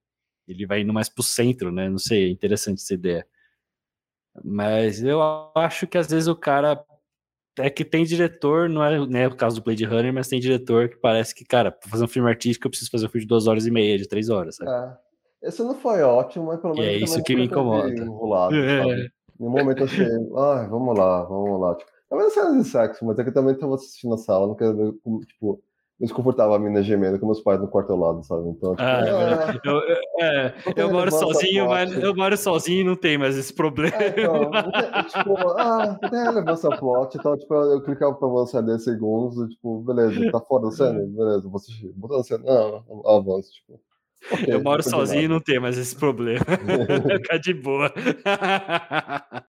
[0.53, 1.89] ele vai indo mais pro centro, né?
[1.89, 3.27] Não sei, é interessante essa ideia.
[4.45, 5.21] Mas eu
[5.57, 6.83] acho que às vezes o cara
[7.59, 10.89] é que tem diretor, não é né, o caso do Blade Runner, mas tem diretor
[10.89, 13.29] que parece que, cara, pra fazer um filme artístico eu preciso fazer um filme de
[13.29, 14.71] duas horas e meia, de três horas, sabe?
[15.43, 17.89] É, esse não foi ótimo, mas pelo E é menos isso que me não incomoda.
[17.93, 19.09] enrolado, É.
[19.39, 23.05] um momento eu achei, ai, vamos lá, vamos lá, tipo, é uma cena de sexo,
[23.05, 25.63] mas é que eu também tava assistindo na sala, não quero ver como, tipo,
[26.01, 28.49] desconfortável a mina gemendo com meus pais no quarto ao lado, sabe?
[28.49, 29.79] Então, tipo, Ah, é ah, eu,
[30.25, 33.97] é, eu moro sozinho, mas eu moro sozinho e não tem mais esse problema.
[33.97, 38.63] É, então, tem- tipo, ah, tem relevância plot, então, tipo, eu, eu clicava pra avançar
[38.63, 41.01] 10 segundos, e, tipo, beleza, tá fora da cena?
[41.07, 41.93] Beleza, vou assistir.
[41.95, 43.79] Botando a cena, não, avanço, tipo.
[44.33, 46.41] ok, eu moro sozinho e não tem mais esse problema.
[47.23, 47.93] Fica de boa.